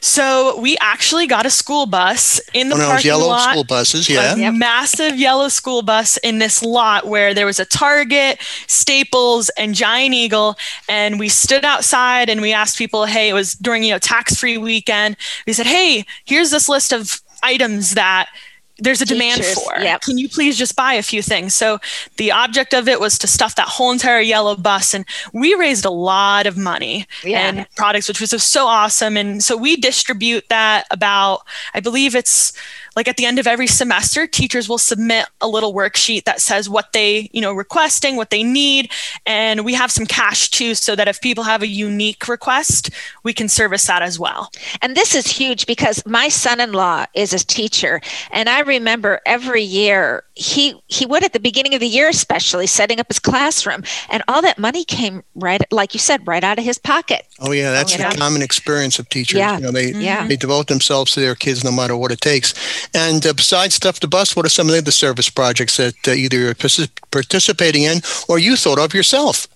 So 0.00 0.58
we 0.60 0.76
actually 0.80 1.26
got 1.26 1.46
a 1.46 1.50
school 1.50 1.86
bus 1.86 2.40
in 2.52 2.68
the 2.68 2.74
oh, 2.74 2.78
no, 2.78 2.86
parking 2.86 3.08
yellow 3.08 3.28
lot. 3.28 3.50
school 3.50 3.64
buses 3.64 4.08
yeah. 4.08 4.34
A 4.34 4.52
massive 4.52 5.16
yellow 5.16 5.48
school 5.48 5.82
bus 5.82 6.16
in 6.18 6.38
this 6.38 6.62
lot 6.62 7.06
where 7.06 7.34
there 7.34 7.46
was 7.46 7.58
a 7.58 7.64
target 7.64 8.38
staples 8.66 9.48
and 9.50 9.74
giant 9.74 10.14
eagle 10.14 10.56
and 10.88 11.18
we 11.18 11.28
stood 11.28 11.64
outside 11.64 12.28
and 12.28 12.40
we 12.40 12.52
asked 12.52 12.78
people 12.78 13.06
hey 13.06 13.28
it 13.28 13.34
was 13.34 13.54
during 13.54 13.82
you 13.82 13.92
know 13.92 13.98
tax 13.98 14.36
free 14.36 14.58
weekend. 14.58 15.16
We 15.46 15.52
said 15.52 15.66
hey 15.66 16.04
here's 16.24 16.50
this 16.50 16.68
list 16.68 16.92
of 16.92 17.20
items 17.42 17.92
that 17.92 18.28
there's 18.78 19.00
a 19.00 19.06
demand 19.06 19.44
for. 19.44 19.78
yep. 19.80 20.02
Can 20.02 20.18
you 20.18 20.28
please 20.28 20.58
just 20.58 20.76
buy 20.76 20.92
a 20.94 21.02
few 21.02 21.22
things? 21.22 21.54
So 21.54 21.78
the 22.16 22.30
object 22.32 22.74
of 22.74 22.88
it 22.88 23.00
was 23.00 23.18
to 23.20 23.26
stuff 23.26 23.54
that 23.54 23.68
whole 23.68 23.90
entire 23.90 24.20
yellow 24.20 24.56
bus, 24.56 24.92
and 24.94 25.04
we 25.32 25.54
raised 25.54 25.84
a 25.84 25.90
lot 25.90 26.46
of 26.46 26.56
money 26.56 27.06
Yeah. 27.24 27.48
and 27.48 27.66
products, 27.76 28.08
which 28.08 28.20
was 28.20 28.30
so 28.42 28.66
awesome. 28.66 29.16
And 29.16 29.42
so 29.42 29.56
we 29.56 29.76
distribute 29.76 30.48
that 30.50 30.86
about, 30.90 31.40
I 31.74 31.80
believe 31.80 32.14
it's 32.14 32.52
like 32.96 33.06
at 33.08 33.16
the 33.16 33.26
end 33.26 33.38
of 33.38 33.46
every 33.46 33.66
semester, 33.66 34.26
teachers 34.26 34.68
will 34.68 34.78
submit 34.78 35.26
a 35.40 35.46
little 35.46 35.72
worksheet 35.74 36.24
that 36.24 36.40
says 36.40 36.68
what 36.68 36.92
they, 36.92 37.30
you 37.32 37.40
know, 37.40 37.52
requesting, 37.52 38.16
what 38.16 38.30
they 38.30 38.42
need, 38.42 38.90
and 39.26 39.64
we 39.64 39.74
have 39.74 39.92
some 39.92 40.06
cash 40.06 40.50
too, 40.50 40.74
so 40.74 40.96
that 40.96 41.06
if 41.06 41.20
people 41.20 41.44
have 41.44 41.62
a 41.62 41.68
unique 41.68 42.26
request, 42.26 42.90
we 43.22 43.32
can 43.32 43.48
service 43.48 43.86
that 43.86 44.02
as 44.02 44.18
well. 44.18 44.50
And 44.82 44.96
this 44.96 45.14
is 45.14 45.26
huge 45.26 45.66
because 45.66 46.04
my 46.06 46.28
son-in-law 46.28 47.06
is 47.14 47.32
a 47.32 47.38
teacher, 47.38 48.00
and 48.30 48.48
I 48.48 48.60
remember 48.60 49.20
every 49.26 49.62
year 49.62 50.24
he 50.34 50.74
he 50.86 51.06
would 51.06 51.24
at 51.24 51.32
the 51.32 51.40
beginning 51.40 51.74
of 51.74 51.80
the 51.80 51.86
year, 51.86 52.08
especially 52.08 52.66
setting 52.66 53.00
up 53.00 53.08
his 53.08 53.18
classroom, 53.18 53.84
and 54.08 54.22
all 54.28 54.42
that 54.42 54.58
money 54.58 54.84
came 54.84 55.22
right, 55.34 55.60
like 55.70 55.94
you 55.94 56.00
said, 56.00 56.26
right 56.26 56.44
out 56.44 56.58
of 56.58 56.64
his 56.64 56.78
pocket. 56.78 57.26
Oh 57.40 57.52
yeah, 57.52 57.72
that's 57.72 57.92
You 57.92 57.98
the 57.98 58.10
know? 58.10 58.16
common 58.16 58.42
experience 58.42 58.98
of 58.98 59.08
teachers. 59.08 59.38
Yeah. 59.38 59.56
You 59.56 59.62
know, 59.64 59.70
they 59.72 59.92
mm-hmm. 59.92 60.00
Yeah. 60.00 60.26
they 60.26 60.36
devote 60.36 60.68
themselves 60.68 61.12
to 61.12 61.20
their 61.20 61.34
kids 61.34 61.64
no 61.64 61.72
matter 61.72 61.96
what 61.96 62.12
it 62.12 62.20
takes. 62.20 62.54
And 62.94 63.26
uh, 63.26 63.32
besides 63.32 63.74
stuff 63.74 64.00
the 64.00 64.08
bus, 64.08 64.36
what 64.36 64.46
are 64.46 64.50
some 64.50 64.66
of 64.66 64.72
the 64.72 64.78
other 64.78 64.90
service 64.90 65.28
projects 65.28 65.76
that 65.76 66.08
uh, 66.08 66.12
either 66.12 66.38
you're 66.38 66.54
participating 66.54 67.82
in 67.82 68.00
or 68.28 68.38
you 68.38 68.56
thought 68.56 68.78
of 68.78 68.94
yourself? 68.94 69.48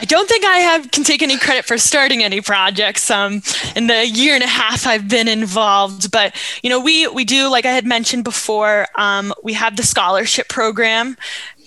I 0.00 0.04
don't 0.04 0.28
think 0.28 0.44
I 0.44 0.58
have 0.58 0.90
can 0.90 1.04
take 1.04 1.22
any 1.22 1.38
credit 1.38 1.64
for 1.64 1.78
starting 1.78 2.22
any 2.22 2.40
projects 2.40 3.10
um, 3.10 3.42
in 3.74 3.86
the 3.86 4.06
year 4.06 4.34
and 4.34 4.44
a 4.44 4.48
half 4.48 4.86
I've 4.86 5.08
been 5.08 5.28
involved. 5.28 6.10
But 6.10 6.36
you 6.62 6.68
know, 6.70 6.80
we 6.80 7.06
we 7.08 7.24
do 7.24 7.48
like 7.48 7.64
I 7.64 7.72
had 7.72 7.86
mentioned 7.86 8.24
before. 8.24 8.86
Um, 8.96 9.32
we 9.42 9.54
have 9.54 9.76
the 9.76 9.82
scholarship 9.82 10.48
program 10.48 11.16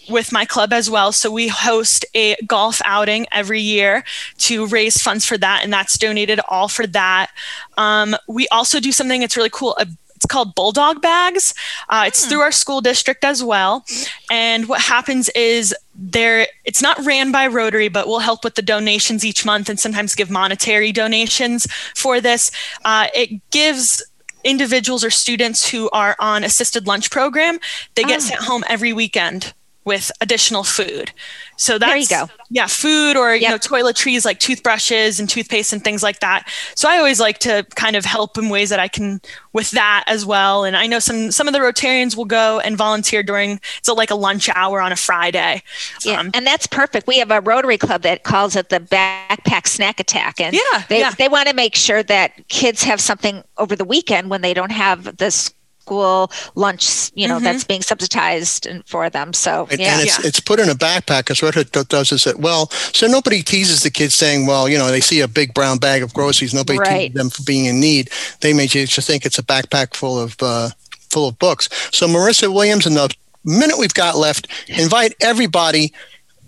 with 0.10 0.32
my 0.32 0.46
club 0.46 0.74
as 0.74 0.90
well. 0.90 1.12
So 1.12 1.32
we 1.32 1.48
host 1.48 2.06
a 2.14 2.36
golf 2.46 2.82
outing 2.86 3.28
every 3.32 3.62
year 3.62 4.04
to 4.40 4.68
raise 4.68 5.02
funds 5.02 5.26
for 5.26 5.38
that, 5.38 5.62
and 5.64 5.72
that's 5.72 5.98
donated 5.98 6.40
all 6.50 6.68
for 6.68 6.86
that. 6.88 7.32
Um, 7.78 8.16
we 8.28 8.48
also 8.50 8.80
do 8.80 8.92
something 8.92 9.22
that's 9.22 9.38
really 9.38 9.50
cool. 9.50 9.76
A 9.78 9.88
it's 10.22 10.28
called 10.28 10.54
Bulldog 10.54 11.02
Bags. 11.02 11.56
Uh, 11.90 12.04
it's 12.06 12.28
through 12.28 12.42
our 12.42 12.52
school 12.52 12.80
district 12.80 13.26
as 13.26 13.44
well. 13.44 13.84
And 14.30 14.70
what 14.70 14.80
happens 14.80 15.30
is 15.30 15.74
there 15.96 16.46
it's 16.64 16.80
not 16.80 17.04
ran 17.04 17.32
by 17.32 17.48
Rotary, 17.48 17.88
but 17.90 18.06
we'll 18.08 18.20
help 18.20 18.44
with 18.44 18.54
the 18.54 18.62
donations 18.62 19.26
each 19.26 19.46
month 19.48 19.68
and 19.68 19.80
sometimes 19.80 20.14
give 20.14 20.30
monetary 20.30 20.92
donations 20.92 21.66
for 21.96 22.22
this. 22.22 22.52
Uh, 22.86 23.08
it 23.16 23.42
gives 23.50 24.04
individuals 24.44 25.04
or 25.04 25.10
students 25.10 25.68
who 25.72 25.90
are 25.90 26.16
on 26.20 26.44
assisted 26.44 26.86
lunch 26.86 27.10
program, 27.10 27.60
they 27.96 28.04
get 28.04 28.18
Ah. 28.20 28.24
sent 28.24 28.42
home 28.42 28.64
every 28.70 28.94
weekend 28.94 29.54
with 29.84 30.12
additional 30.22 30.64
food. 30.64 31.12
So 31.58 31.78
There 31.78 31.96
you 31.96 32.08
go. 32.08 32.28
yeah, 32.50 32.68
food 32.68 33.16
or 33.16 33.36
you 33.36 33.48
know 33.50 33.58
toiletries 33.58 34.26
like 34.26 34.40
toothbrushes 34.40 35.20
and 35.20 35.30
toothpaste 35.30 35.74
and 35.74 35.84
things 35.84 36.02
like 36.04 36.20
that. 36.22 36.48
So 36.76 36.90
I 36.90 36.98
always 36.98 37.20
like 37.20 37.38
to 37.40 37.66
kind 37.76 37.96
of 37.96 38.04
help 38.06 38.38
in 38.38 38.50
ways 38.50 38.70
that 38.70 38.80
I 38.80 38.88
can 38.88 39.22
with 39.54 39.72
that 39.72 40.04
as 40.08 40.26
well. 40.26 40.64
And 40.64 40.76
I 40.76 40.88
know 40.88 41.00
some 41.00 41.32
some 41.32 41.48
of 41.48 41.54
the 41.54 41.60
Rotarians 41.60 42.16
will 42.16 42.26
go 42.26 42.60
and 42.60 42.78
volunteer 42.78 43.22
during 43.24 43.60
so 43.84 43.94
like 43.94 44.10
a 44.12 44.16
lunch 44.16 44.50
hour 44.56 44.82
on 44.82 44.92
a 44.92 44.96
Friday. 44.96 45.62
Yeah, 46.04 46.20
Um, 46.20 46.32
and 46.34 46.46
that's 46.48 46.68
perfect. 46.68 47.06
We 47.08 47.20
have 47.20 47.32
a 47.32 47.42
Rotary 47.42 47.78
Club 47.78 48.02
that 48.04 48.24
calls 48.24 48.56
it 48.56 48.70
the 48.70 48.80
Backpack 48.80 49.68
Snack 49.68 50.00
Attack, 50.00 50.40
and 50.40 50.56
Yeah, 50.56 50.84
they 50.90 51.00
yeah. 51.00 51.12
they 51.12 51.28
want 51.28 51.48
to 51.48 51.54
make 51.56 51.76
sure 51.76 52.02
that 52.04 52.48
kids 52.48 52.84
have 52.84 53.00
something 53.02 53.44
over 53.58 53.76
the 53.76 53.86
weekend 53.86 54.30
when 54.30 54.42
they 54.42 54.54
don't 54.54 54.72
have 54.72 55.18
the 55.18 55.52
school 55.86 56.32
lunch, 56.56 57.12
you 57.16 57.28
know, 57.28 57.40
that's 57.40 57.64
being 57.64 57.82
subsidized 57.82 58.66
and- 58.66 58.84
for 58.88 59.10
them. 59.10 59.34
So 59.34 59.68
And, 59.72 59.80
yeah, 59.80 59.94
and 59.94 60.08
it's 60.08 60.20
Yeah. 60.20 60.28
it's 60.28 60.40
put 60.40 60.60
in 60.60 60.70
a 60.70 60.76
backpack 60.76 61.20
because 61.26 61.42
what 61.42 61.58
it 61.58 61.72
does 61.90 62.12
is 62.12 62.24
that 62.26 62.40
well, 62.40 62.72
so 62.94 63.08
nobody 63.08 63.42
teases 63.42 63.82
the 63.82 63.90
kids 63.90 64.16
saying, 64.16 64.46
well, 64.46 64.70
you 64.70 64.78
know, 64.78 64.92
they 64.92 65.02
see 65.02 65.22
a 65.22 65.28
big 65.28 65.54
brown 65.54 65.78
bag 65.80 66.04
of 66.04 66.14
groceries, 66.14 66.54
nobody 66.54 66.80
Right. 66.80 67.00
teases 67.00 67.16
them 67.16 67.30
for 67.30 67.44
being 67.44 67.66
in 67.66 67.80
need. 67.80 68.10
They 68.42 68.54
may 68.54 68.68
just 68.68 69.08
think 69.08 69.26
it's 69.26 69.40
a 69.40 69.44
backpack 69.44 69.96
full 69.96 70.20
of 70.20 70.36
uh, 70.42 70.70
full 71.10 71.28
of 71.28 71.38
books. 71.40 71.68
So 71.92 72.08
Marissa 72.08 72.54
Williams, 72.54 72.86
in 72.86 72.94
the 72.94 73.10
minute 73.44 73.78
we've 73.78 73.94
got 73.94 74.18
left, 74.18 74.48
invite 74.68 75.14
everybody 75.20 75.92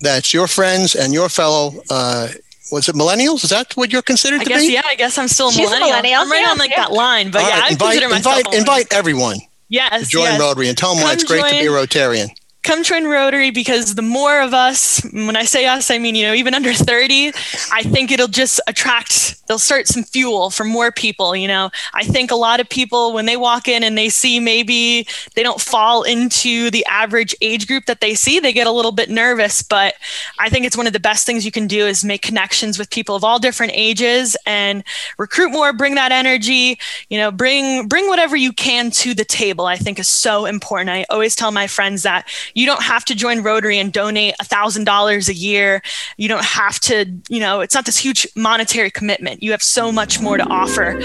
that's 0.01 0.33
your 0.33 0.47
friends 0.47 0.95
and 0.95 1.13
your 1.13 1.29
fellow. 1.29 1.73
Uh, 1.89 2.27
was 2.71 2.87
it 2.89 2.95
millennials? 2.95 3.43
Is 3.43 3.49
that 3.49 3.75
what 3.75 3.91
you're 3.91 4.01
considered 4.01 4.41
I 4.41 4.43
to 4.45 4.49
guess 4.49 4.65
be? 4.65 4.73
yeah, 4.73 4.81
I 4.85 4.95
guess 4.95 5.17
I'm 5.17 5.27
still 5.27 5.49
a 5.49 5.51
She's 5.51 5.67
a 5.67 5.69
millennial. 5.69 5.89
millennial, 5.89 6.21
I'm 6.21 6.31
right 6.31 6.41
yeah, 6.41 6.49
on 6.51 6.57
like 6.57 6.71
yeah. 6.71 6.83
that 6.83 6.91
line, 6.91 7.31
but 7.31 7.41
All 7.43 7.49
yeah, 7.49 7.55
right, 7.55 7.63
I 7.63 7.69
invite 7.69 7.91
consider 7.99 8.09
myself 8.09 8.37
invite 8.37 8.53
a 8.53 8.57
invite 8.57 8.93
everyone 8.93 9.37
Yes, 9.69 10.03
to 10.03 10.09
join 10.09 10.23
yes. 10.23 10.39
Rotary 10.39 10.67
and 10.69 10.77
tell 10.77 10.93
them 10.95 11.03
why 11.03 11.13
it's 11.13 11.23
great 11.23 11.43
to 11.45 11.49
be 11.51 11.65
a. 11.65 11.69
Rotarian. 11.69 12.29
Come 12.63 12.83
join 12.83 13.05
Rotary 13.05 13.51
because 13.51 13.95
the 13.95 14.01
more 14.01 14.41
of 14.41 14.53
us, 14.53 15.01
when 15.11 15.35
I 15.35 15.43
say 15.43 15.65
us, 15.65 15.91
I 15.91 15.99
mean, 15.99 16.15
you 16.15 16.25
know, 16.25 16.33
even 16.33 16.53
under 16.53 16.73
30, 16.73 17.33
I 17.71 17.83
think 17.83 18.11
it'll 18.11 18.27
just 18.27 18.61
attract, 18.67 19.45
they'll 19.47 19.59
start 19.59 19.87
some 19.87 20.03
fuel 20.03 20.49
for 20.49 20.63
more 20.63 20.91
people. 20.91 21.35
You 21.35 21.47
know, 21.47 21.71
I 21.93 22.03
think 22.03 22.31
a 22.31 22.35
lot 22.35 22.59
of 22.59 22.69
people, 22.69 23.13
when 23.13 23.25
they 23.25 23.37
walk 23.37 23.67
in 23.67 23.83
and 23.83 23.97
they 23.97 24.09
see 24.09 24.39
maybe 24.39 25.07
they 25.35 25.43
don't 25.43 25.59
fall 25.59 26.03
into 26.03 26.71
the 26.71 26.85
average 26.85 27.35
age 27.41 27.67
group 27.67 27.85
that 27.85 27.99
they 27.99 28.15
see, 28.15 28.39
they 28.39 28.53
get 28.53 28.65
a 28.65 28.71
little 28.71 28.93
bit 28.93 29.09
nervous. 29.09 29.61
But 29.61 29.95
I 30.39 30.49
think 30.49 30.65
it's 30.65 30.77
one 30.77 30.87
of 30.87 30.93
the 30.93 30.99
best 30.99 31.25
things 31.25 31.45
you 31.45 31.51
can 31.51 31.67
do 31.67 31.85
is 31.85 32.05
make 32.05 32.21
connections 32.21 32.79
with 32.79 32.89
people 32.89 33.15
of 33.15 33.23
all 33.23 33.39
different 33.39 33.73
ages 33.75 34.37
and 34.45 34.83
recruit 35.17 35.49
more, 35.49 35.73
bring 35.73 35.95
that 35.95 36.13
energy, 36.13 36.79
you 37.09 37.17
know, 37.17 37.29
bring, 37.29 37.87
bring 37.87 38.07
whatever 38.07 38.37
you 38.37 38.53
can 38.53 38.89
to 38.91 39.13
the 39.13 39.25
table. 39.25 39.65
I 39.65 39.75
think 39.75 39.99
is 39.99 40.07
so 40.07 40.45
important. 40.45 40.89
I 40.89 41.05
always 41.09 41.35
tell 41.35 41.51
my 41.51 41.67
friends 41.67 42.03
that 42.03 42.27
you 42.53 42.65
don't 42.65 42.83
have 42.83 43.05
to 43.05 43.15
join 43.15 43.41
Rotary 43.41 43.77
and 43.79 43.91
donate 43.91 44.35
a 44.39 44.43
thousand 44.43 44.83
dollars 44.85 45.29
a 45.29 45.33
year. 45.33 45.81
You 46.17 46.27
don't 46.27 46.43
have 46.45 46.79
to, 46.81 47.05
you 47.29 47.39
know, 47.39 47.61
it's 47.61 47.73
not 47.75 47.85
this 47.85 47.97
huge 47.97 48.27
monetary 48.35 48.91
commitment. 48.91 49.41
You 49.43 49.51
have 49.51 49.63
so 49.63 49.91
much 49.91 50.21
more 50.21 50.37
to 50.37 50.43
offer 50.45 50.99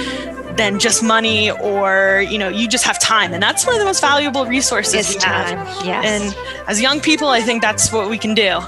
than 0.57 0.79
just 0.79 1.03
money 1.03 1.51
or, 1.51 2.25
you 2.29 2.39
know, 2.39 2.49
you 2.49 2.69
just 2.69 2.85
have 2.85 2.99
time. 3.01 3.33
And 3.33 3.43
that's 3.43 3.65
one 3.65 3.75
of 3.75 3.79
the 3.81 3.85
most 3.87 4.01
valuable 4.01 4.45
resources 4.47 4.95
It's 4.95 5.17
we 5.17 5.23
have. 5.31 5.49
time, 5.49 5.87
yes. 5.87 6.05
And 6.05 6.69
as 6.69 6.81
young 6.81 7.01
people, 7.01 7.29
I 7.29 7.41
think 7.41 7.63
that's 7.63 7.93
what 7.93 8.11
we 8.11 8.19
can 8.19 8.35
do. 8.35 8.61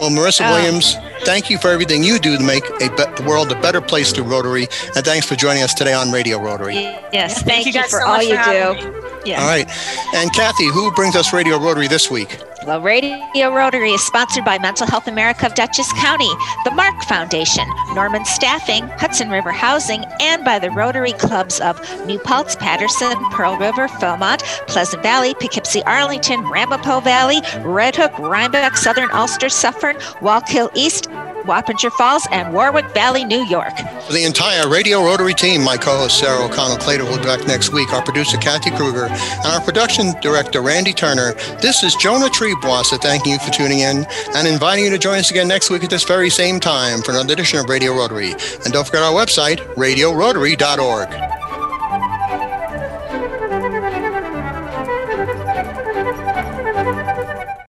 Well, 0.00 0.10
Marissa 0.10 0.46
Oh. 0.48 0.52
Williams, 0.52 0.96
Thank 1.24 1.48
you 1.48 1.56
for 1.56 1.70
everything 1.70 2.04
you 2.04 2.18
do 2.18 2.36
to 2.36 2.42
make 2.44 2.64
a 2.82 2.90
be- 2.90 3.04
the 3.16 3.24
world 3.26 3.50
a 3.50 3.58
better 3.62 3.80
place 3.80 4.12
through 4.12 4.24
Rotary. 4.24 4.68
And 4.94 5.02
thanks 5.06 5.26
for 5.26 5.36
joining 5.36 5.62
us 5.62 5.72
today 5.72 5.94
on 5.94 6.10
Radio 6.12 6.38
Rotary. 6.38 6.74
Yes, 6.74 7.34
thank, 7.36 7.46
Thank 7.46 7.66
you 7.66 7.72
you, 7.72 7.80
guys 7.80 7.90
for 7.90 8.00
so 8.00 8.06
all 8.06 8.16
much 8.18 8.26
you 8.26 8.30
for 8.36 8.42
having 8.42 8.82
do. 8.92 9.02
Yes. 9.24 9.40
All 9.40 9.46
right. 9.48 9.66
And 10.14 10.30
Kathy, 10.34 10.66
who 10.66 10.90
brings 10.92 11.16
us 11.16 11.32
Radio 11.32 11.56
Rotary 11.58 11.88
this 11.88 12.10
week? 12.10 12.38
Well, 12.66 12.80
Radio 12.80 13.50
Rotary 13.50 13.90
is 13.90 14.06
sponsored 14.06 14.46
by 14.46 14.58
Mental 14.58 14.86
Health 14.86 15.06
America 15.06 15.44
of 15.44 15.54
Dutchess 15.54 15.92
County, 15.92 16.30
the 16.64 16.70
MARC 16.70 17.02
Foundation, 17.02 17.68
Norman 17.94 18.24
Staffing, 18.24 18.84
Hudson 18.88 19.28
River 19.28 19.50
Housing, 19.50 20.02
and 20.18 20.42
by 20.46 20.58
the 20.58 20.70
Rotary 20.70 21.12
Clubs 21.12 21.60
of 21.60 21.78
New 22.06 22.18
Paltz, 22.18 22.56
Patterson, 22.56 23.16
Pearl 23.32 23.58
River, 23.58 23.86
Philmont, 23.86 24.42
Pleasant 24.66 25.02
Valley, 25.02 25.34
Poughkeepsie, 25.34 25.82
Arlington, 25.82 26.40
Ramapo 26.40 27.00
Valley, 27.00 27.42
Red 27.58 27.96
Hook, 27.96 28.18
Rhinebeck, 28.18 28.78
Southern 28.78 29.10
Ulster, 29.10 29.50
Suffern, 29.50 29.96
Wallkill 30.22 30.70
East, 30.74 31.10
Wappinger 31.44 31.92
Falls, 31.92 32.26
and 32.30 32.52
Warwick 32.52 32.86
Valley, 32.94 33.24
New 33.24 33.44
York. 33.46 33.74
The 34.10 34.24
entire 34.24 34.68
Radio 34.68 35.02
Rotary 35.02 35.34
team, 35.34 35.62
my 35.62 35.76
co-host 35.76 36.18
Sarah 36.18 36.44
O'Connell 36.44 36.78
Clater 36.78 37.04
will 37.04 37.18
be 37.18 37.24
back 37.24 37.46
next 37.46 37.72
week, 37.72 37.92
our 37.92 38.02
producer 38.02 38.36
Kathy 38.36 38.70
Kruger, 38.70 39.06
and 39.06 39.46
our 39.46 39.60
production 39.60 40.12
director 40.20 40.62
Randy 40.62 40.92
Turner. 40.92 41.34
This 41.60 41.82
is 41.82 41.94
Jonah 41.96 42.28
Triebwasser 42.28 42.94
uh, 42.94 42.98
thanking 42.98 43.32
you 43.32 43.38
for 43.38 43.50
tuning 43.50 43.80
in 43.80 44.06
and 44.34 44.48
inviting 44.48 44.84
you 44.84 44.90
to 44.90 44.98
join 44.98 45.18
us 45.18 45.30
again 45.30 45.48
next 45.48 45.70
week 45.70 45.84
at 45.84 45.90
this 45.90 46.04
very 46.04 46.30
same 46.30 46.60
time 46.60 47.02
for 47.02 47.12
another 47.12 47.32
edition 47.32 47.58
of 47.58 47.68
Radio 47.68 47.94
Rotary. 47.94 48.32
And 48.32 48.72
don't 48.72 48.86
forget 48.86 49.02
our 49.02 49.12
website, 49.12 49.58
radiorotary.org. 49.74 51.33